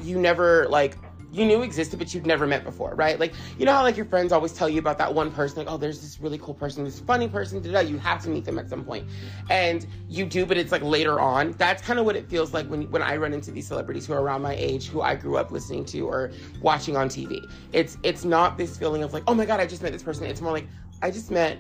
you 0.04 0.20
never, 0.20 0.67
like, 0.67 0.98
you 1.32 1.46
knew 1.46 1.62
existed 1.62 2.00
but 2.00 2.13
you've 2.13 2.26
never 2.26 2.48
met 2.48 2.63
before, 2.63 2.96
right? 2.96 3.20
Like 3.20 3.34
you 3.58 3.66
know 3.66 3.74
how 3.74 3.84
like 3.84 3.98
your 3.98 4.06
friends 4.06 4.32
always 4.32 4.54
tell 4.54 4.70
you 4.70 4.80
about 4.80 4.98
that 4.98 5.13
one 5.13 5.32
person, 5.32 5.60
like 5.60 5.72
oh 5.72 5.78
there's 5.78 6.02
this 6.02 6.20
really 6.20 6.38
cool 6.38 6.54
person, 6.54 6.84
this 6.84 7.00
funny 7.00 7.28
person, 7.28 7.62
da 7.62 7.80
you 7.80 7.98
have 7.98 8.24
to 8.24 8.30
meet 8.30 8.46
them 8.46 8.58
at 8.60 8.70
some 8.70 8.84
point, 8.84 9.08
and 9.50 9.86
you 10.08 10.26
do, 10.26 10.46
but 10.46 10.58
it's 10.58 10.72
like 10.72 10.82
later 10.82 11.20
on. 11.20 11.52
That's 11.54 11.82
kind 11.82 12.00
of 12.00 12.06
what 12.06 12.16
it 12.16 12.30
feels 12.30 12.54
like 12.54 12.68
when 12.68 12.90
when 12.92 13.02
I 13.02 13.18
run 13.18 13.34
into 13.34 13.52
these 13.52 13.68
celebrities 13.68 14.06
who 14.06 14.13
are 14.13 14.22
around 14.22 14.42
my 14.42 14.56
age, 14.56 14.88
who 14.88 15.02
I 15.02 15.16
grew 15.16 15.38
up 15.38 15.52
listening 15.52 15.86
to 15.86 16.02
or 16.02 16.32
watching 16.62 16.96
on 16.96 17.10
TV. 17.10 17.46
It's 17.74 17.98
it's 18.04 18.24
not 18.24 18.58
this 18.58 18.78
feeling 18.78 19.04
of 19.04 19.13
like 19.13 19.24
oh 19.28 19.34
my 19.34 19.46
god 19.46 19.60
I 19.60 19.66
just 19.66 19.84
met 19.84 19.92
this 19.92 20.04
person. 20.04 20.26
It's 20.26 20.42
more 20.42 20.52
like 20.52 20.68
I 21.02 21.12
just 21.12 21.30
met 21.32 21.60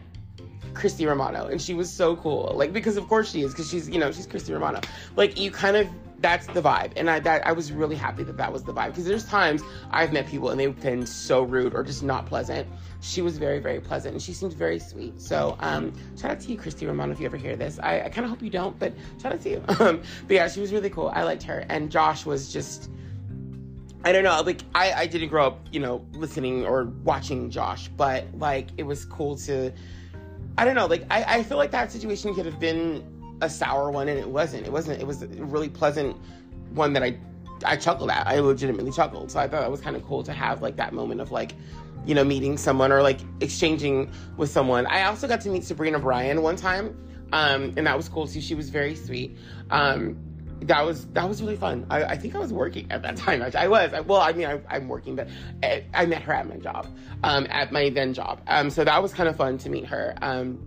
Christy 0.73 1.05
Romano, 1.05 1.47
and 1.47 1.61
she 1.61 1.73
was 1.73 1.91
so 1.91 2.15
cool. 2.17 2.53
Like 2.55 2.71
because 2.71 2.97
of 2.97 3.07
course 3.07 3.31
she 3.31 3.41
is, 3.41 3.51
because 3.51 3.69
she's 3.69 3.89
you 3.89 3.99
know 3.99 4.11
she's 4.11 4.27
Christy 4.27 4.53
Romano. 4.53 4.81
Like 5.15 5.39
you 5.39 5.51
kind 5.51 5.75
of 5.75 5.87
that's 6.19 6.47
the 6.47 6.61
vibe, 6.61 6.93
and 6.95 7.09
I 7.09 7.19
that 7.19 7.45
I 7.45 7.51
was 7.51 7.71
really 7.71 7.95
happy 7.95 8.23
that 8.23 8.37
that 8.37 8.51
was 8.51 8.63
the 8.63 8.73
vibe 8.73 8.87
because 8.87 9.05
there's 9.05 9.25
times 9.25 9.61
I've 9.91 10.11
met 10.11 10.27
people 10.27 10.49
and 10.49 10.59
they've 10.59 10.79
been 10.81 11.05
so 11.05 11.43
rude 11.43 11.73
or 11.75 11.83
just 11.83 12.03
not 12.03 12.25
pleasant. 12.25 12.67
She 13.01 13.21
was 13.21 13.37
very 13.37 13.59
very 13.59 13.79
pleasant 13.79 14.13
and 14.13 14.21
she 14.21 14.33
seemed 14.33 14.53
very 14.53 14.79
sweet. 14.79 15.21
So 15.21 15.55
um, 15.59 15.93
shout 16.19 16.31
out 16.31 16.39
to 16.41 16.51
you, 16.51 16.57
Christy 16.57 16.87
Romano, 16.87 17.13
if 17.13 17.19
you 17.19 17.25
ever 17.27 17.37
hear 17.37 17.55
this. 17.55 17.79
I, 17.79 18.01
I 18.01 18.09
kind 18.09 18.25
of 18.25 18.31
hope 18.31 18.41
you 18.41 18.49
don't, 18.49 18.77
but 18.79 18.93
shout 19.21 19.33
out 19.33 19.41
to 19.41 19.49
you. 19.49 19.63
Um, 19.79 20.01
but 20.27 20.33
yeah, 20.33 20.47
she 20.47 20.59
was 20.59 20.73
really 20.73 20.89
cool. 20.89 21.09
I 21.13 21.21
liked 21.23 21.43
her, 21.43 21.63
and 21.69 21.91
Josh 21.91 22.25
was 22.25 22.51
just. 22.51 22.89
I 24.03 24.11
don't 24.11 24.23
know, 24.23 24.41
like 24.41 24.61
I, 24.73 24.93
I 24.93 25.05
didn't 25.05 25.29
grow 25.29 25.47
up, 25.47 25.67
you 25.71 25.79
know, 25.79 26.05
listening 26.13 26.65
or 26.65 26.85
watching 27.03 27.49
Josh, 27.49 27.89
but 27.89 28.25
like 28.37 28.69
it 28.77 28.83
was 28.83 29.05
cool 29.05 29.35
to 29.39 29.73
I 30.57 30.65
don't 30.65 30.75
know, 30.75 30.87
like 30.87 31.05
I, 31.11 31.23
I 31.37 31.43
feel 31.43 31.57
like 31.57 31.71
that 31.71 31.91
situation 31.91 32.33
could 32.33 32.45
have 32.45 32.59
been 32.59 33.03
a 33.41 33.49
sour 33.49 33.91
one 33.91 34.07
and 34.07 34.19
it 34.19 34.27
wasn't. 34.27 34.65
It 34.65 34.71
wasn't 34.71 35.01
it 35.01 35.07
was 35.07 35.23
a 35.23 35.27
really 35.27 35.69
pleasant 35.69 36.17
one 36.73 36.93
that 36.93 37.03
I 37.03 37.17
I 37.65 37.75
chuckled 37.75 38.09
at. 38.09 38.27
I 38.27 38.39
legitimately 38.39 38.91
chuckled. 38.91 39.31
So 39.31 39.39
I 39.39 39.47
thought 39.47 39.63
it 39.63 39.71
was 39.71 39.81
kind 39.81 39.95
of 39.95 40.03
cool 40.05 40.23
to 40.23 40.33
have 40.33 40.61
like 40.61 40.75
that 40.77 40.93
moment 40.93 41.21
of 41.21 41.31
like, 41.31 41.53
you 42.05 42.15
know, 42.15 42.23
meeting 42.23 42.57
someone 42.57 42.91
or 42.91 43.01
like 43.01 43.19
exchanging 43.41 44.11
with 44.37 44.49
someone. 44.49 44.85
I 44.87 45.03
also 45.03 45.27
got 45.27 45.41
to 45.41 45.49
meet 45.49 45.63
Sabrina 45.63 45.99
Bryan 45.99 46.41
one 46.41 46.55
time. 46.55 46.97
Um, 47.33 47.73
and 47.75 47.85
that 47.87 47.97
was 47.97 48.07
cool 48.07 48.27
too. 48.27 48.41
She 48.41 48.55
was 48.55 48.69
very 48.69 48.95
sweet. 48.95 49.37
Um, 49.69 50.17
that 50.61 50.83
was 50.83 51.05
that 51.07 51.27
was 51.27 51.41
really 51.41 51.55
fun. 51.55 51.85
I, 51.89 52.03
I, 52.03 52.17
think 52.17 52.33
I 52.33 52.39
was 52.39 52.51
working 52.51 52.91
at 52.91 53.03
that 53.03 53.15
time. 53.17 53.41
I, 53.41 53.51
I 53.57 53.67
was. 53.67 53.93
I, 53.93 53.99
well, 53.99 54.21
I 54.21 54.33
mean, 54.33 54.47
I, 54.47 54.77
am 54.77 54.87
working, 54.87 55.15
but 55.15 55.27
I, 55.61 55.83
I, 55.93 56.05
met 56.05 56.21
her 56.23 56.33
at 56.33 56.47
my 56.47 56.57
job, 56.57 56.87
um, 57.23 57.45
at 57.49 57.71
my 57.71 57.89
then 57.89 58.13
job. 58.13 58.41
Um, 58.47 58.69
so 58.69 58.83
that 58.83 59.01
was 59.01 59.13
kind 59.13 59.29
of 59.29 59.35
fun 59.35 59.57
to 59.59 59.69
meet 59.69 59.85
her. 59.85 60.15
Um, 60.21 60.65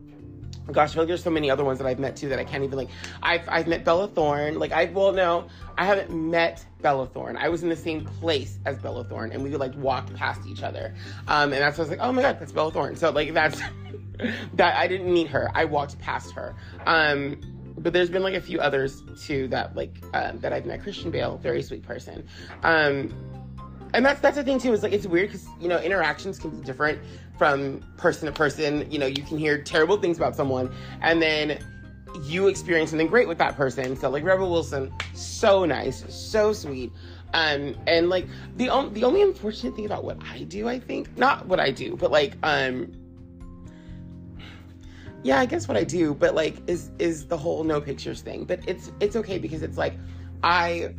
gosh, 0.72 0.90
I 0.90 0.92
feel 0.94 1.02
like 1.02 1.08
there's 1.08 1.22
so 1.22 1.30
many 1.30 1.50
other 1.50 1.64
ones 1.64 1.78
that 1.78 1.86
I've 1.86 1.98
met 1.98 2.16
too 2.16 2.28
that 2.28 2.38
I 2.38 2.44
can't 2.44 2.64
even 2.64 2.78
like. 2.78 2.88
I've 3.22 3.48
I've 3.48 3.66
met 3.66 3.84
Bella 3.84 4.08
Thorne. 4.08 4.58
Like 4.58 4.72
I 4.72 4.86
well 4.86 5.12
no, 5.12 5.48
I 5.76 5.84
haven't 5.84 6.10
met 6.10 6.64
Bella 6.80 7.06
Thorne. 7.06 7.36
I 7.36 7.48
was 7.48 7.62
in 7.62 7.68
the 7.68 7.76
same 7.76 8.04
place 8.04 8.58
as 8.66 8.78
Bella 8.78 9.04
Thorne, 9.04 9.32
and 9.32 9.42
we 9.42 9.50
would 9.50 9.60
like 9.60 9.74
walk 9.76 10.12
past 10.14 10.46
each 10.46 10.62
other. 10.62 10.94
Um, 11.28 11.52
and 11.52 11.62
that's 11.62 11.78
I 11.78 11.82
was 11.82 11.90
like, 11.90 12.00
oh 12.00 12.12
my 12.12 12.22
god, 12.22 12.38
that's 12.38 12.52
Bella 12.52 12.70
Thorne. 12.70 12.96
So 12.96 13.10
like 13.10 13.34
that's 13.34 13.60
that 14.54 14.76
I 14.76 14.86
didn't 14.86 15.12
meet 15.12 15.28
her. 15.28 15.50
I 15.54 15.64
walked 15.64 15.98
past 15.98 16.32
her. 16.32 16.54
Um, 16.86 17.40
but 17.78 17.92
there's 17.92 18.10
been 18.10 18.22
like 18.22 18.34
a 18.34 18.40
few 18.40 18.60
others 18.60 19.02
too 19.20 19.48
that 19.48 19.74
like 19.74 19.96
um, 20.14 20.38
that 20.40 20.52
I've 20.52 20.66
met. 20.66 20.82
Christian 20.82 21.10
Bale, 21.10 21.38
very 21.38 21.62
sweet 21.62 21.82
person. 21.82 22.26
Um, 22.62 23.14
and 23.94 24.04
that's 24.04 24.20
that's 24.20 24.36
the 24.36 24.44
thing 24.44 24.58
too. 24.58 24.72
Is 24.72 24.82
like 24.82 24.92
it's 24.92 25.06
weird 25.06 25.28
because 25.28 25.46
you 25.60 25.68
know 25.68 25.78
interactions 25.78 26.38
can 26.38 26.50
be 26.50 26.64
different 26.64 27.00
from 27.38 27.82
person 27.96 28.26
to 28.26 28.32
person. 28.32 28.90
You 28.90 28.98
know, 28.98 29.06
you 29.06 29.22
can 29.22 29.38
hear 29.38 29.62
terrible 29.62 29.96
things 29.96 30.16
about 30.16 30.36
someone, 30.36 30.72
and 31.02 31.20
then 31.20 31.58
you 32.22 32.48
experience 32.48 32.90
something 32.90 33.06
great 33.06 33.28
with 33.28 33.38
that 33.38 33.56
person. 33.56 33.96
So 33.96 34.10
like 34.10 34.24
Rebel 34.24 34.50
Wilson, 34.50 34.92
so 35.14 35.64
nice, 35.64 36.04
so 36.08 36.52
sweet. 36.52 36.92
Um, 37.32 37.76
and 37.86 38.08
like 38.08 38.26
the 38.56 38.68
only 38.68 38.92
the 38.92 39.04
only 39.04 39.22
unfortunate 39.22 39.76
thing 39.76 39.86
about 39.86 40.04
what 40.04 40.18
I 40.24 40.42
do, 40.44 40.68
I 40.68 40.80
think, 40.80 41.16
not 41.16 41.46
what 41.46 41.60
I 41.60 41.70
do, 41.70 41.96
but 41.96 42.10
like 42.10 42.34
um 42.42 42.92
yeah, 45.22 45.38
I 45.38 45.46
guess 45.46 45.68
what 45.68 45.76
I 45.76 45.84
do, 45.84 46.14
but 46.14 46.34
like 46.34 46.56
is 46.66 46.90
is 46.98 47.26
the 47.26 47.36
whole 47.36 47.62
no 47.62 47.80
pictures 47.80 48.22
thing. 48.22 48.44
But 48.44 48.60
it's 48.66 48.90
it's 49.00 49.16
okay 49.16 49.38
because 49.38 49.62
it's 49.62 49.76
like 49.76 49.94
I 50.42 50.94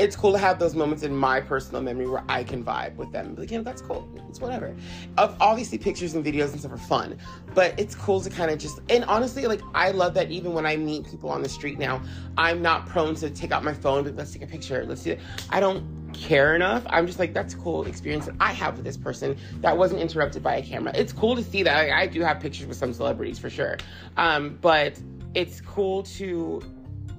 it's 0.00 0.16
cool 0.16 0.32
to 0.32 0.38
have 0.38 0.58
those 0.58 0.74
moments 0.74 1.02
in 1.02 1.14
my 1.14 1.42
personal 1.42 1.82
memory 1.82 2.06
where 2.06 2.24
I 2.26 2.42
can 2.42 2.64
vibe 2.64 2.96
with 2.96 3.12
them. 3.12 3.34
Like, 3.36 3.50
you 3.50 3.58
know, 3.58 3.64
that's 3.64 3.82
cool. 3.82 4.08
It's 4.30 4.40
whatever. 4.40 4.74
Obviously, 5.18 5.76
pictures 5.76 6.14
and 6.14 6.24
videos 6.24 6.52
and 6.52 6.60
stuff 6.60 6.72
are 6.72 6.78
fun, 6.78 7.18
but 7.54 7.78
it's 7.78 7.94
cool 7.94 8.18
to 8.22 8.30
kind 8.30 8.50
of 8.50 8.58
just, 8.58 8.80
and 8.88 9.04
honestly, 9.04 9.46
like, 9.46 9.60
I 9.74 9.90
love 9.90 10.14
that 10.14 10.30
even 10.30 10.54
when 10.54 10.64
I 10.64 10.76
meet 10.76 11.04
people 11.04 11.28
on 11.28 11.42
the 11.42 11.50
street 11.50 11.78
now, 11.78 12.00
I'm 12.38 12.62
not 12.62 12.86
prone 12.86 13.14
to 13.16 13.28
take 13.28 13.52
out 13.52 13.62
my 13.62 13.74
phone, 13.74 14.04
but 14.04 14.16
let's 14.16 14.32
take 14.32 14.40
a 14.40 14.46
picture. 14.46 14.86
Let's 14.86 15.02
do 15.02 15.12
it. 15.12 15.20
I 15.50 15.60
don't 15.60 15.84
care 16.14 16.54
enough. 16.54 16.82
I'm 16.88 17.06
just 17.06 17.18
like, 17.18 17.34
that's 17.34 17.52
a 17.52 17.58
cool 17.58 17.84
experience 17.84 18.24
that 18.24 18.36
I 18.40 18.54
have 18.54 18.76
with 18.76 18.86
this 18.86 18.96
person 18.96 19.36
that 19.60 19.76
wasn't 19.76 20.00
interrupted 20.00 20.42
by 20.42 20.56
a 20.56 20.62
camera. 20.62 20.92
It's 20.96 21.12
cool 21.12 21.36
to 21.36 21.44
see 21.44 21.62
that. 21.62 21.76
I, 21.76 22.02
I 22.02 22.06
do 22.06 22.22
have 22.22 22.40
pictures 22.40 22.66
with 22.66 22.78
some 22.78 22.94
celebrities 22.94 23.38
for 23.38 23.50
sure. 23.50 23.76
Um, 24.16 24.58
but 24.62 24.98
it's 25.34 25.60
cool 25.60 26.04
to 26.04 26.62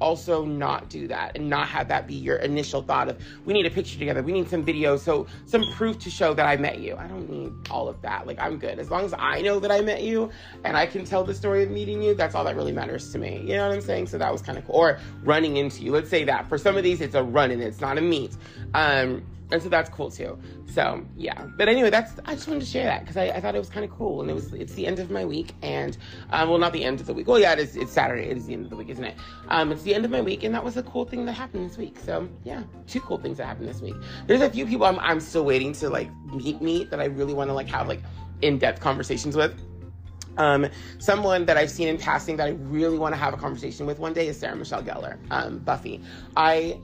also 0.01 0.43
not 0.43 0.89
do 0.89 1.07
that 1.07 1.37
and 1.37 1.49
not 1.49 1.67
have 1.67 1.87
that 1.87 2.07
be 2.07 2.15
your 2.15 2.37
initial 2.37 2.81
thought 2.81 3.07
of 3.07 3.21
we 3.45 3.53
need 3.53 3.65
a 3.65 3.69
picture 3.69 3.97
together. 3.97 4.23
We 4.23 4.31
need 4.31 4.49
some 4.49 4.63
video 4.63 4.97
so 4.97 5.27
some 5.45 5.63
proof 5.73 5.99
to 5.99 6.09
show 6.09 6.33
that 6.33 6.45
i 6.45 6.57
met 6.57 6.79
you. 6.79 6.95
I 6.97 7.07
don't 7.07 7.29
need 7.29 7.53
all 7.69 7.87
of 7.87 8.01
that. 8.01 8.27
Like 8.27 8.39
i'm 8.39 8.57
good. 8.57 8.79
As 8.79 8.89
long 8.89 9.05
as 9.05 9.13
i 9.17 9.41
know 9.41 9.59
that 9.59 9.71
i 9.71 9.81
met 9.81 10.03
you 10.03 10.29
and 10.63 10.75
i 10.75 10.85
can 10.85 11.05
tell 11.05 11.23
the 11.23 11.33
story 11.33 11.63
of 11.63 11.69
meeting 11.69 12.01
you 12.01 12.15
that's 12.15 12.35
all 12.35 12.43
that 12.43 12.55
really 12.55 12.73
matters 12.73 13.11
to 13.13 13.19
me. 13.19 13.39
You 13.39 13.55
know 13.55 13.67
what 13.67 13.75
i'm 13.75 13.81
saying? 13.81 14.07
So 14.07 14.17
that 14.17 14.31
was 14.31 14.41
kind 14.41 14.57
of 14.57 14.65
cool. 14.65 14.75
Or 14.75 14.99
running 15.23 15.57
into 15.57 15.83
you. 15.83 15.91
Let's 15.91 16.09
say 16.09 16.23
that. 16.25 16.49
For 16.49 16.57
some 16.57 16.75
of 16.75 16.83
these 16.83 16.99
it's 17.01 17.15
a 17.15 17.23
run 17.23 17.51
and 17.51 17.61
it's 17.61 17.79
not 17.79 17.97
a 17.97 18.01
meet. 18.01 18.35
Um 18.73 19.23
and 19.51 19.61
so 19.61 19.69
that's 19.69 19.89
cool 19.89 20.09
too. 20.09 20.39
So 20.65 21.05
yeah, 21.15 21.45
but 21.57 21.67
anyway, 21.67 21.89
that's 21.89 22.19
I 22.25 22.33
just 22.33 22.47
wanted 22.47 22.61
to 22.61 22.65
share 22.65 22.85
that 22.85 23.01
because 23.01 23.17
I, 23.17 23.25
I, 23.25 23.41
thought 23.41 23.55
it 23.55 23.59
was 23.59 23.69
kind 23.69 23.83
of 23.83 23.91
cool, 23.91 24.21
and 24.21 24.29
it 24.29 24.33
was 24.33 24.53
it's 24.53 24.73
the 24.73 24.87
end 24.87 24.99
of 24.99 25.11
my 25.11 25.25
week, 25.25 25.53
and 25.61 25.97
um, 26.31 26.49
well, 26.49 26.57
not 26.57 26.73
the 26.73 26.83
end 26.83 26.99
of 26.99 27.07
the 27.07 27.13
week. 27.13 27.27
Well, 27.27 27.39
yeah, 27.39 27.53
it 27.53 27.59
is. 27.59 27.75
It's 27.75 27.91
Saturday. 27.91 28.29
It 28.29 28.37
is 28.37 28.45
the 28.45 28.53
end 28.53 28.65
of 28.65 28.69
the 28.69 28.77
week, 28.77 28.89
isn't 28.89 29.03
it? 29.03 29.15
Um, 29.49 29.71
it's 29.71 29.83
the 29.83 29.93
end 29.93 30.05
of 30.05 30.11
my 30.11 30.21
week, 30.21 30.43
and 30.43 30.53
that 30.55 30.63
was 30.63 30.77
a 30.77 30.83
cool 30.83 31.05
thing 31.05 31.25
that 31.25 31.33
happened 31.33 31.69
this 31.69 31.77
week. 31.77 31.97
So 31.99 32.27
yeah, 32.43 32.63
two 32.87 33.01
cool 33.01 33.17
things 33.17 33.37
that 33.37 33.45
happened 33.45 33.67
this 33.67 33.81
week. 33.81 33.95
There's 34.27 34.41
a 34.41 34.49
few 34.49 34.65
people 34.65 34.85
I'm 34.85 34.99
I'm 34.99 35.19
still 35.19 35.45
waiting 35.45 35.73
to 35.73 35.89
like 35.89 36.09
meet 36.33 36.61
meet 36.61 36.89
that 36.91 36.99
I 36.99 37.05
really 37.05 37.33
want 37.33 37.49
to 37.49 37.53
like 37.53 37.67
have 37.67 37.87
like 37.87 38.01
in 38.41 38.57
depth 38.57 38.79
conversations 38.79 39.35
with. 39.35 39.53
Um, 40.37 40.67
someone 40.97 41.45
that 41.45 41.57
I've 41.57 41.69
seen 41.69 41.89
in 41.89 41.97
passing 41.97 42.37
that 42.37 42.47
I 42.47 42.51
really 42.51 42.97
want 42.97 43.13
to 43.13 43.19
have 43.19 43.33
a 43.33 43.37
conversation 43.37 43.85
with 43.85 43.99
one 43.99 44.13
day 44.13 44.27
is 44.27 44.39
Sarah 44.39 44.55
Michelle 44.55 44.81
Gellar, 44.81 45.17
um, 45.29 45.59
Buffy. 45.59 46.01
I 46.37 46.79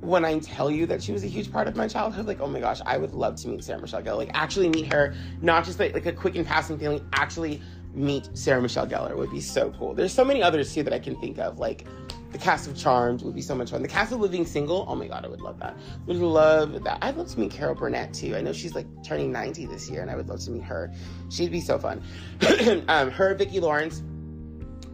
when 0.00 0.24
I 0.24 0.38
tell 0.38 0.70
you 0.70 0.86
that 0.86 1.02
she 1.02 1.12
was 1.12 1.24
a 1.24 1.26
huge 1.26 1.52
part 1.52 1.68
of 1.68 1.76
my 1.76 1.86
childhood, 1.86 2.26
like, 2.26 2.40
oh 2.40 2.46
my 2.46 2.60
gosh, 2.60 2.80
I 2.86 2.96
would 2.96 3.12
love 3.12 3.36
to 3.36 3.48
meet 3.48 3.62
Sarah 3.62 3.80
Michelle 3.80 4.02
Gellar. 4.02 4.16
Like, 4.16 4.30
actually 4.34 4.68
meet 4.68 4.92
her, 4.92 5.14
not 5.42 5.64
just 5.64 5.78
like, 5.78 5.92
like 5.92 6.06
a 6.06 6.12
quick 6.12 6.36
and 6.36 6.46
passing 6.46 6.78
feeling, 6.78 7.06
actually 7.12 7.60
meet 7.92 8.30
Sarah 8.34 8.62
Michelle 8.62 8.86
Gellar 8.86 9.16
would 9.16 9.30
be 9.30 9.40
so 9.40 9.70
cool. 9.78 9.94
There's 9.94 10.12
so 10.12 10.24
many 10.24 10.42
others 10.42 10.72
too 10.72 10.82
that 10.84 10.92
I 10.92 10.98
can 10.98 11.20
think 11.20 11.38
of. 11.38 11.58
Like, 11.58 11.86
the 12.32 12.38
cast 12.38 12.68
of 12.68 12.76
Charmed 12.76 13.22
would 13.22 13.34
be 13.34 13.42
so 13.42 13.54
much 13.54 13.72
fun. 13.72 13.82
The 13.82 13.88
cast 13.88 14.12
of 14.12 14.20
Living 14.20 14.46
Single, 14.46 14.86
oh 14.88 14.94
my 14.94 15.08
god, 15.08 15.24
I 15.24 15.28
would 15.28 15.40
love 15.40 15.58
that. 15.58 15.76
Would 16.06 16.16
love 16.16 16.84
that. 16.84 16.98
I'd 17.02 17.16
love 17.16 17.28
to 17.32 17.40
meet 17.40 17.50
Carol 17.50 17.74
Burnett 17.74 18.14
too. 18.14 18.36
I 18.36 18.40
know 18.40 18.52
she's 18.52 18.74
like 18.74 18.86
turning 19.04 19.32
90 19.32 19.66
this 19.66 19.90
year, 19.90 20.00
and 20.00 20.10
I 20.10 20.16
would 20.16 20.28
love 20.28 20.40
to 20.40 20.50
meet 20.52 20.62
her. 20.62 20.92
She'd 21.28 21.50
be 21.50 21.60
so 21.60 21.78
fun. 21.78 22.02
um, 22.88 23.10
her, 23.10 23.34
Vicki 23.34 23.58
Lawrence, 23.58 24.02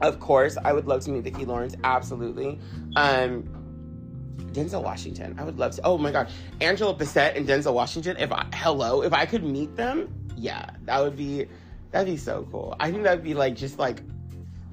of 0.01 0.19
course, 0.19 0.57
I 0.65 0.73
would 0.73 0.87
love 0.87 1.03
to 1.05 1.11
meet 1.11 1.25
Vicki 1.25 1.45
Lawrence. 1.45 1.75
Absolutely. 1.85 2.59
Um, 2.97 3.56
Denzel 4.57 4.83
Washington. 4.83 5.37
I 5.39 5.45
would 5.45 5.59
love 5.59 5.77
to. 5.77 5.83
Oh 5.85 5.99
my 5.99 6.11
God, 6.11 6.29
Angela 6.63 6.95
Bassett 6.95 7.37
and 7.37 7.47
Denzel 7.47 7.75
Washington. 7.75 8.17
If 8.19 8.33
I 8.33 8.47
hello, 8.55 9.03
if 9.03 9.13
I 9.13 9.27
could 9.27 9.45
meet 9.45 9.77
them, 9.77 10.09
yeah, 10.35 10.71
that 10.87 11.03
would 11.03 11.17
be 11.17 11.47
that'd 11.91 12.13
be 12.13 12.17
so 12.17 12.49
cool. 12.51 12.75
I 12.81 12.91
think 12.91 13.03
that'd 13.03 13.23
be 13.23 13.35
like 13.35 13.55
just 13.55 13.79
like 13.79 14.01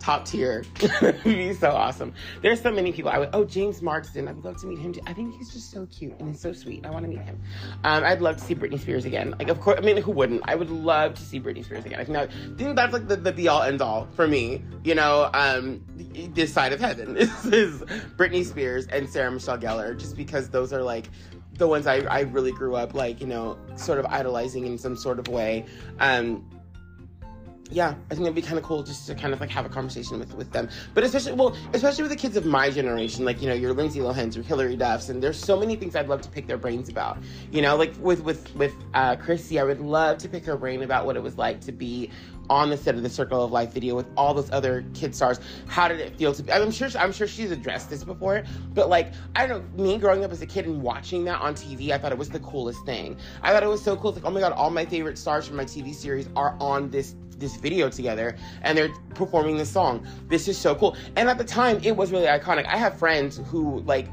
top 0.04 0.26
tier. 0.26 0.66
Be 1.24 1.54
so 1.54 1.72
awesome. 1.72 2.14
There's 2.42 2.62
so 2.62 2.72
many 2.72 2.92
people. 2.92 3.10
I 3.10 3.20
would. 3.20 3.30
Oh, 3.34 3.46
James 3.46 3.82
Marsden. 3.82 4.28
I'd 4.28 4.44
love 4.44 4.58
to 4.62 4.68
meet 4.68 4.80
him. 4.80 4.94
Too. 4.94 5.02
I 5.08 5.14
think 5.14 5.36
he's 5.36 5.52
just 5.52 5.72
so 5.72 5.86
cute 5.88 6.14
and 6.20 6.30
he's 6.30 6.42
so 6.42 6.52
sweet. 6.52 6.86
I 6.86 6.90
want 6.90 7.06
to 7.06 7.10
meet 7.10 7.22
him. 7.22 7.40
Um, 7.84 8.04
I'd 8.04 8.22
love 8.22 8.38
to 8.38 8.44
see 8.44 8.54
Britney 8.54 8.80
Spears 8.80 9.06
again. 9.06 9.34
Like, 9.40 9.48
of 9.48 9.62
course. 9.62 9.80
I 9.80 9.82
mean, 9.82 9.98
who 9.98 10.12
wouldn't? 10.12 10.42
I 10.46 10.56
would 10.56 10.70
love 10.70 11.14
to 11.16 11.22
see 11.22 11.40
Britney 11.40 11.64
Spears 11.64 11.86
again. 11.86 12.00
I 12.00 12.04
think, 12.04 12.18
that, 12.18 12.30
I 12.30 12.58
think 12.58 12.76
that's 12.76 12.94
like 12.94 13.08
the, 13.08 13.16
the 13.16 13.32
be 13.32 13.48
all 13.48 13.62
end 13.62 13.82
all 13.82 14.08
for 14.16 14.28
me. 14.28 14.62
You 14.84 14.96
know, 14.96 15.30
um, 15.34 15.84
this 16.34 16.54
side 16.54 16.74
of 16.74 16.82
heaven 16.82 17.16
is, 17.18 17.46
is 17.46 17.82
Britney 18.18 18.46
Spears 18.46 18.88
and 18.88 19.10
Sarah 19.10 19.32
Michelle 19.32 19.58
Gellar, 19.58 19.98
just 19.98 20.18
because 20.18 20.50
those 20.50 20.74
are 20.74 20.84
like 20.84 21.10
the 21.56 21.68
ones 21.68 21.88
I, 21.88 21.98
I 22.00 22.22
really 22.22 22.52
grew 22.52 22.76
up 22.76 22.96
like 22.96 23.22
you 23.22 23.28
know 23.28 23.60
sort 23.76 24.00
of 24.00 24.08
idolizing 24.08 24.66
in 24.66 24.80
some 24.80 24.96
sort 24.96 25.20
of 25.20 25.28
way 25.28 25.66
um 26.00 26.44
yeah, 27.72 27.96
I 28.12 28.16
think 28.16 28.22
it'd 28.22 28.36
be 28.36 28.42
kind 28.42 28.58
of 28.58 28.64
cool 28.64 28.84
just 28.84 29.08
to 29.08 29.16
kind 29.16 29.34
of 29.34 29.40
like 29.40 29.50
have 29.50 29.66
a 29.66 29.70
conversation 29.70 30.20
with 30.20 30.34
with 30.36 30.52
them. 30.52 30.70
But 30.94 31.04
especially, 31.04 31.34
well, 31.34 31.56
especially 31.74 32.04
with 32.04 32.12
the 32.12 32.18
kids 32.18 32.36
of 32.36 32.46
my 32.46 32.70
generation, 32.70 33.26
like 33.26 33.42
you 33.42 33.48
know 33.48 33.56
your 33.56 33.74
Lindsay 33.74 34.00
Lohan's 34.00 34.38
or 34.38 34.44
Hilary 34.44 34.76
Duff's, 34.76 35.10
and 35.10 35.24
there's 35.24 35.40
so 35.40 35.58
many 35.58 35.76
things 35.76 35.96
I'd 35.96 36.10
love 36.10 36.22
to 36.22 36.30
pick 36.30 36.46
their 36.46 36.58
brains 36.58 36.90
about. 36.90 37.18
You 37.52 37.62
know, 37.62 37.76
like 37.76 37.94
with 38.00 38.22
with 38.24 38.54
with 38.56 38.74
uh, 38.94 39.16
Chrissy, 39.16 39.60
I 39.60 39.64
would 39.64 39.80
love 39.80 40.18
to 40.20 40.30
pick 40.30 40.46
her 40.46 40.58
brain 40.58 40.84
about 40.84 41.06
what 41.06 41.16
it 41.16 41.24
was 41.24 41.38
like 41.38 41.62
to 41.62 41.72
be 41.72 42.10
on 42.50 42.70
the 42.70 42.78
set 42.78 42.96
of 42.96 43.04
the 43.04 43.10
Circle 43.10 43.44
of 43.44 43.52
Life 43.52 43.74
video 43.74 43.96
with 43.96 44.08
all 44.18 44.34
those 44.34 44.52
other 44.52 44.86
kid 44.94 45.16
stars. 45.16 45.40
How 45.68 45.88
did 45.88 46.00
it 46.00 46.16
feel 46.18 46.34
to 46.34 46.44
be? 46.44 46.52
I'm 46.52 46.72
sure 46.72 46.90
I'm 46.98 47.12
sure 47.12 47.28
she's 47.28 47.52
addressed 47.52 47.90
this 47.90 48.04
before, 48.04 48.44
but 48.74 48.90
like 48.90 49.14
I 49.36 49.48
don't 49.48 49.78
know, 49.78 49.84
me 49.84 49.98
growing 49.98 50.24
up 50.24 50.32
as 50.32 50.42
a 50.42 50.46
kid 50.46 50.66
and 50.66 50.82
watching 50.82 51.24
that 51.26 51.42
on 51.42 51.56
TV, 51.56 51.92
I 51.92 51.98
thought 51.98 52.12
it 52.12 52.18
was 52.18 52.30
the 52.30 52.40
coolest 52.40 52.86
thing. 52.86 53.18
I 53.42 53.52
thought 53.52 53.64
it 53.64 53.70
was 53.70 53.84
so 53.84 53.96
cool. 53.96 54.12
It's 54.12 54.20
like, 54.20 54.30
oh 54.30 54.34
my 54.34 54.40
god, 54.40 54.52
all 54.54 54.70
my 54.70 54.86
favorite 54.86 55.18
stars 55.18 55.48
from 55.48 55.58
my 55.58 55.66
TV 55.66 55.94
series 55.94 56.30
are 56.36 56.56
on 56.60 56.90
this 56.90 57.16
this 57.38 57.56
video 57.58 57.90
together 57.90 58.36
and 58.62 58.78
they're 58.78 58.94
performing 59.16 59.58
this 59.58 59.70
song. 59.70 60.06
This 60.28 60.48
is 60.48 60.58
so 60.58 60.76
cool. 60.76 60.96
And 61.16 61.30
at 61.30 61.38
the 61.38 61.44
time, 61.44 61.80
it 61.84 61.96
was 61.96 62.12
really 62.12 62.28
iconic. 62.28 62.66
I 62.66 62.78
have 62.78 62.98
friends 62.98 63.42
who 63.48 63.82
like 63.82 64.08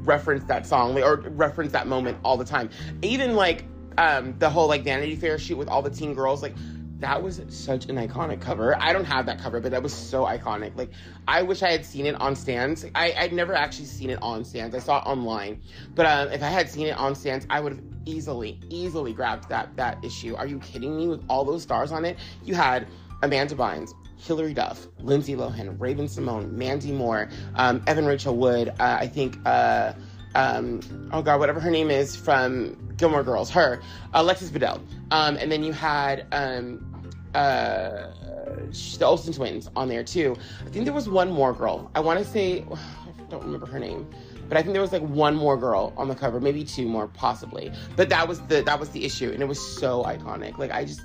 reference 0.00 0.44
that 0.44 0.66
song 0.66 1.00
or 1.02 1.16
reference 1.16 1.72
that 1.72 1.86
moment 1.86 2.18
all 2.24 2.36
the 2.36 2.44
time. 2.44 2.70
Even 3.02 3.34
like 3.34 3.64
um, 3.98 4.34
the 4.38 4.50
whole 4.50 4.68
like 4.68 4.84
Vanity 4.84 5.16
Fair 5.16 5.38
shoot 5.38 5.56
with 5.56 5.68
all 5.68 5.82
the 5.82 5.90
teen 5.90 6.14
girls, 6.14 6.42
like 6.42 6.54
that 7.00 7.22
was 7.22 7.42
such 7.48 7.86
an 7.86 7.96
iconic 7.96 8.40
cover. 8.40 8.76
I 8.80 8.92
don't 8.92 9.04
have 9.04 9.26
that 9.26 9.38
cover, 9.38 9.60
but 9.60 9.72
that 9.72 9.82
was 9.82 9.92
so 9.92 10.24
iconic. 10.24 10.76
Like, 10.76 10.90
I 11.26 11.42
wish 11.42 11.62
I 11.62 11.70
had 11.70 11.84
seen 11.84 12.06
it 12.06 12.14
on 12.20 12.36
stands. 12.36 12.86
I, 12.94 13.14
I'd 13.18 13.32
never 13.32 13.54
actually 13.54 13.86
seen 13.86 14.10
it 14.10 14.18
on 14.22 14.44
stands. 14.44 14.74
I 14.74 14.78
saw 14.78 14.98
it 14.98 15.06
online, 15.06 15.60
but 15.94 16.06
um, 16.06 16.28
if 16.28 16.42
I 16.42 16.48
had 16.48 16.70
seen 16.70 16.86
it 16.86 16.96
on 16.96 17.14
stands, 17.14 17.46
I 17.50 17.60
would 17.60 17.72
have 17.72 17.82
easily, 18.06 18.60
easily 18.68 19.12
grabbed 19.12 19.48
that 19.48 19.74
that 19.76 20.04
issue. 20.04 20.34
Are 20.36 20.46
you 20.46 20.58
kidding 20.60 20.96
me? 20.96 21.08
With 21.08 21.24
all 21.28 21.44
those 21.44 21.62
stars 21.62 21.92
on 21.92 22.04
it, 22.04 22.16
you 22.44 22.54
had 22.54 22.86
Amanda 23.22 23.54
Bynes, 23.54 23.92
Hilary 24.16 24.54
Duff, 24.54 24.86
Lindsay 25.00 25.34
Lohan, 25.34 25.78
Raven-Symoné, 25.78 26.50
Mandy 26.50 26.92
Moore, 26.92 27.28
um, 27.56 27.82
Evan 27.86 28.06
Rachel 28.06 28.36
Wood. 28.36 28.68
Uh, 28.68 28.98
I 29.00 29.08
think. 29.08 29.38
Uh, 29.44 29.94
um, 30.34 30.80
oh 31.12 31.22
god, 31.22 31.40
whatever 31.40 31.60
her 31.60 31.70
name 31.70 31.90
is 31.90 32.16
from 32.16 32.76
Gilmore 32.96 33.22
Girls, 33.22 33.50
her, 33.50 33.80
Alexis 34.12 34.50
Bledel. 34.50 34.80
Um, 35.10 35.36
and 35.36 35.50
then 35.50 35.62
you 35.62 35.72
had 35.72 36.26
um, 36.32 37.04
uh, 37.34 38.10
the 38.98 39.04
Olsen 39.04 39.32
twins 39.32 39.68
on 39.76 39.88
there 39.88 40.04
too. 40.04 40.36
I 40.66 40.70
think 40.70 40.84
there 40.84 40.94
was 40.94 41.08
one 41.08 41.30
more 41.30 41.52
girl. 41.52 41.90
I 41.94 42.00
want 42.00 42.18
to 42.18 42.24
say, 42.24 42.64
I 42.72 43.30
don't 43.30 43.42
remember 43.44 43.66
her 43.66 43.78
name, 43.78 44.08
but 44.48 44.56
I 44.56 44.62
think 44.62 44.72
there 44.72 44.82
was 44.82 44.92
like 44.92 45.02
one 45.02 45.34
more 45.34 45.56
girl 45.56 45.92
on 45.96 46.08
the 46.08 46.14
cover, 46.14 46.40
maybe 46.40 46.64
two 46.64 46.86
more, 46.86 47.08
possibly. 47.08 47.72
But 47.96 48.08
that 48.10 48.28
was 48.28 48.40
the 48.42 48.62
that 48.62 48.78
was 48.78 48.90
the 48.90 49.04
issue, 49.04 49.30
and 49.30 49.42
it 49.42 49.46
was 49.46 49.60
so 49.78 50.04
iconic. 50.04 50.58
Like 50.58 50.70
I 50.70 50.84
just 50.84 51.00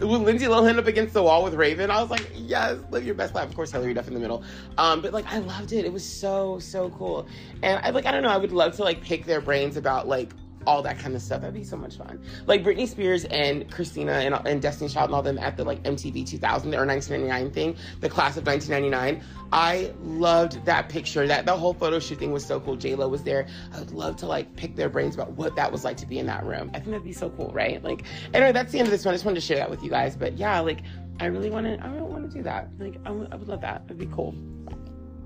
with 0.00 0.22
Lindsay 0.22 0.46
Lohan 0.46 0.78
up 0.78 0.86
against 0.86 1.14
the 1.14 1.22
wall 1.22 1.44
with 1.44 1.54
Raven, 1.54 1.90
I 1.90 2.00
was 2.00 2.10
like, 2.10 2.30
yes, 2.34 2.78
live 2.90 3.04
your 3.04 3.14
best 3.14 3.34
life. 3.34 3.48
Of 3.48 3.54
course, 3.54 3.70
Hilary 3.72 3.94
Duff 3.94 4.08
in 4.08 4.14
the 4.14 4.20
middle. 4.20 4.42
Um, 4.78 5.00
but 5.00 5.12
like, 5.12 5.26
I 5.26 5.38
loved 5.38 5.72
it. 5.72 5.84
It 5.84 5.92
was 5.92 6.04
so 6.04 6.58
so 6.58 6.90
cool. 6.90 7.28
And 7.62 7.80
I 7.84 7.90
like, 7.90 8.06
I 8.06 8.12
don't 8.12 8.22
know. 8.22 8.30
I 8.30 8.36
would 8.36 8.52
love 8.52 8.76
to 8.76 8.84
like 8.84 9.02
pick 9.02 9.26
their 9.26 9.40
brains 9.40 9.76
about 9.76 10.08
like 10.08 10.32
all 10.66 10.82
that 10.82 10.98
kind 10.98 11.14
of 11.14 11.22
stuff. 11.22 11.40
That'd 11.40 11.54
be 11.54 11.64
so 11.64 11.76
much 11.76 11.96
fun. 11.96 12.22
Like 12.46 12.62
Britney 12.62 12.86
Spears 12.86 13.24
and 13.26 13.70
Christina 13.70 14.12
and, 14.12 14.34
and 14.46 14.60
Destiny's 14.60 14.94
Child 14.94 15.06
and 15.10 15.14
all 15.14 15.22
them 15.22 15.38
at 15.38 15.56
the 15.56 15.64
like 15.64 15.82
MTV 15.82 16.26
2000 16.26 16.74
or 16.74 16.86
1999 16.86 17.50
thing, 17.52 17.76
the 18.00 18.08
class 18.08 18.36
of 18.36 18.46
1999. 18.46 19.22
I 19.52 19.92
loved 20.02 20.64
that 20.64 20.88
picture. 20.88 21.26
That 21.26 21.46
the 21.46 21.56
whole 21.56 21.74
photo 21.74 21.98
shoot 21.98 22.18
thing 22.18 22.32
was 22.32 22.44
so 22.44 22.60
cool. 22.60 22.76
J 22.76 22.94
Lo 22.94 23.08
was 23.08 23.22
there. 23.22 23.46
I 23.72 23.80
would 23.80 23.90
love 23.92 24.16
to 24.18 24.26
like 24.26 24.54
pick 24.56 24.76
their 24.76 24.88
brains 24.88 25.14
about 25.14 25.32
what 25.32 25.56
that 25.56 25.72
was 25.72 25.84
like 25.84 25.96
to 25.98 26.06
be 26.06 26.18
in 26.18 26.26
that 26.26 26.44
room. 26.44 26.70
I 26.74 26.78
think 26.78 26.90
that'd 26.90 27.04
be 27.04 27.12
so 27.12 27.30
cool, 27.30 27.50
right? 27.52 27.82
Like, 27.82 28.04
anyway, 28.34 28.52
that's 28.52 28.72
the 28.72 28.78
end 28.78 28.86
of 28.88 28.92
this 28.92 29.04
one. 29.04 29.12
I 29.12 29.16
just 29.16 29.24
wanted 29.24 29.40
to 29.40 29.46
share 29.46 29.56
that 29.56 29.70
with 29.70 29.82
you 29.82 29.90
guys. 29.90 30.16
But 30.16 30.36
yeah, 30.36 30.60
like, 30.60 30.82
I 31.18 31.26
really 31.26 31.50
want 31.50 31.66
to. 31.66 31.78
I 31.84 31.88
really 31.88 32.02
want 32.02 32.30
to 32.30 32.36
do 32.36 32.42
that. 32.44 32.68
Like, 32.78 32.96
I, 33.04 33.08
w- 33.08 33.28
I 33.30 33.36
would 33.36 33.48
love 33.48 33.60
that. 33.62 33.82
It'd 33.86 33.98
be 33.98 34.06
cool. 34.06 34.32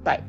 Bye. 0.02 0.22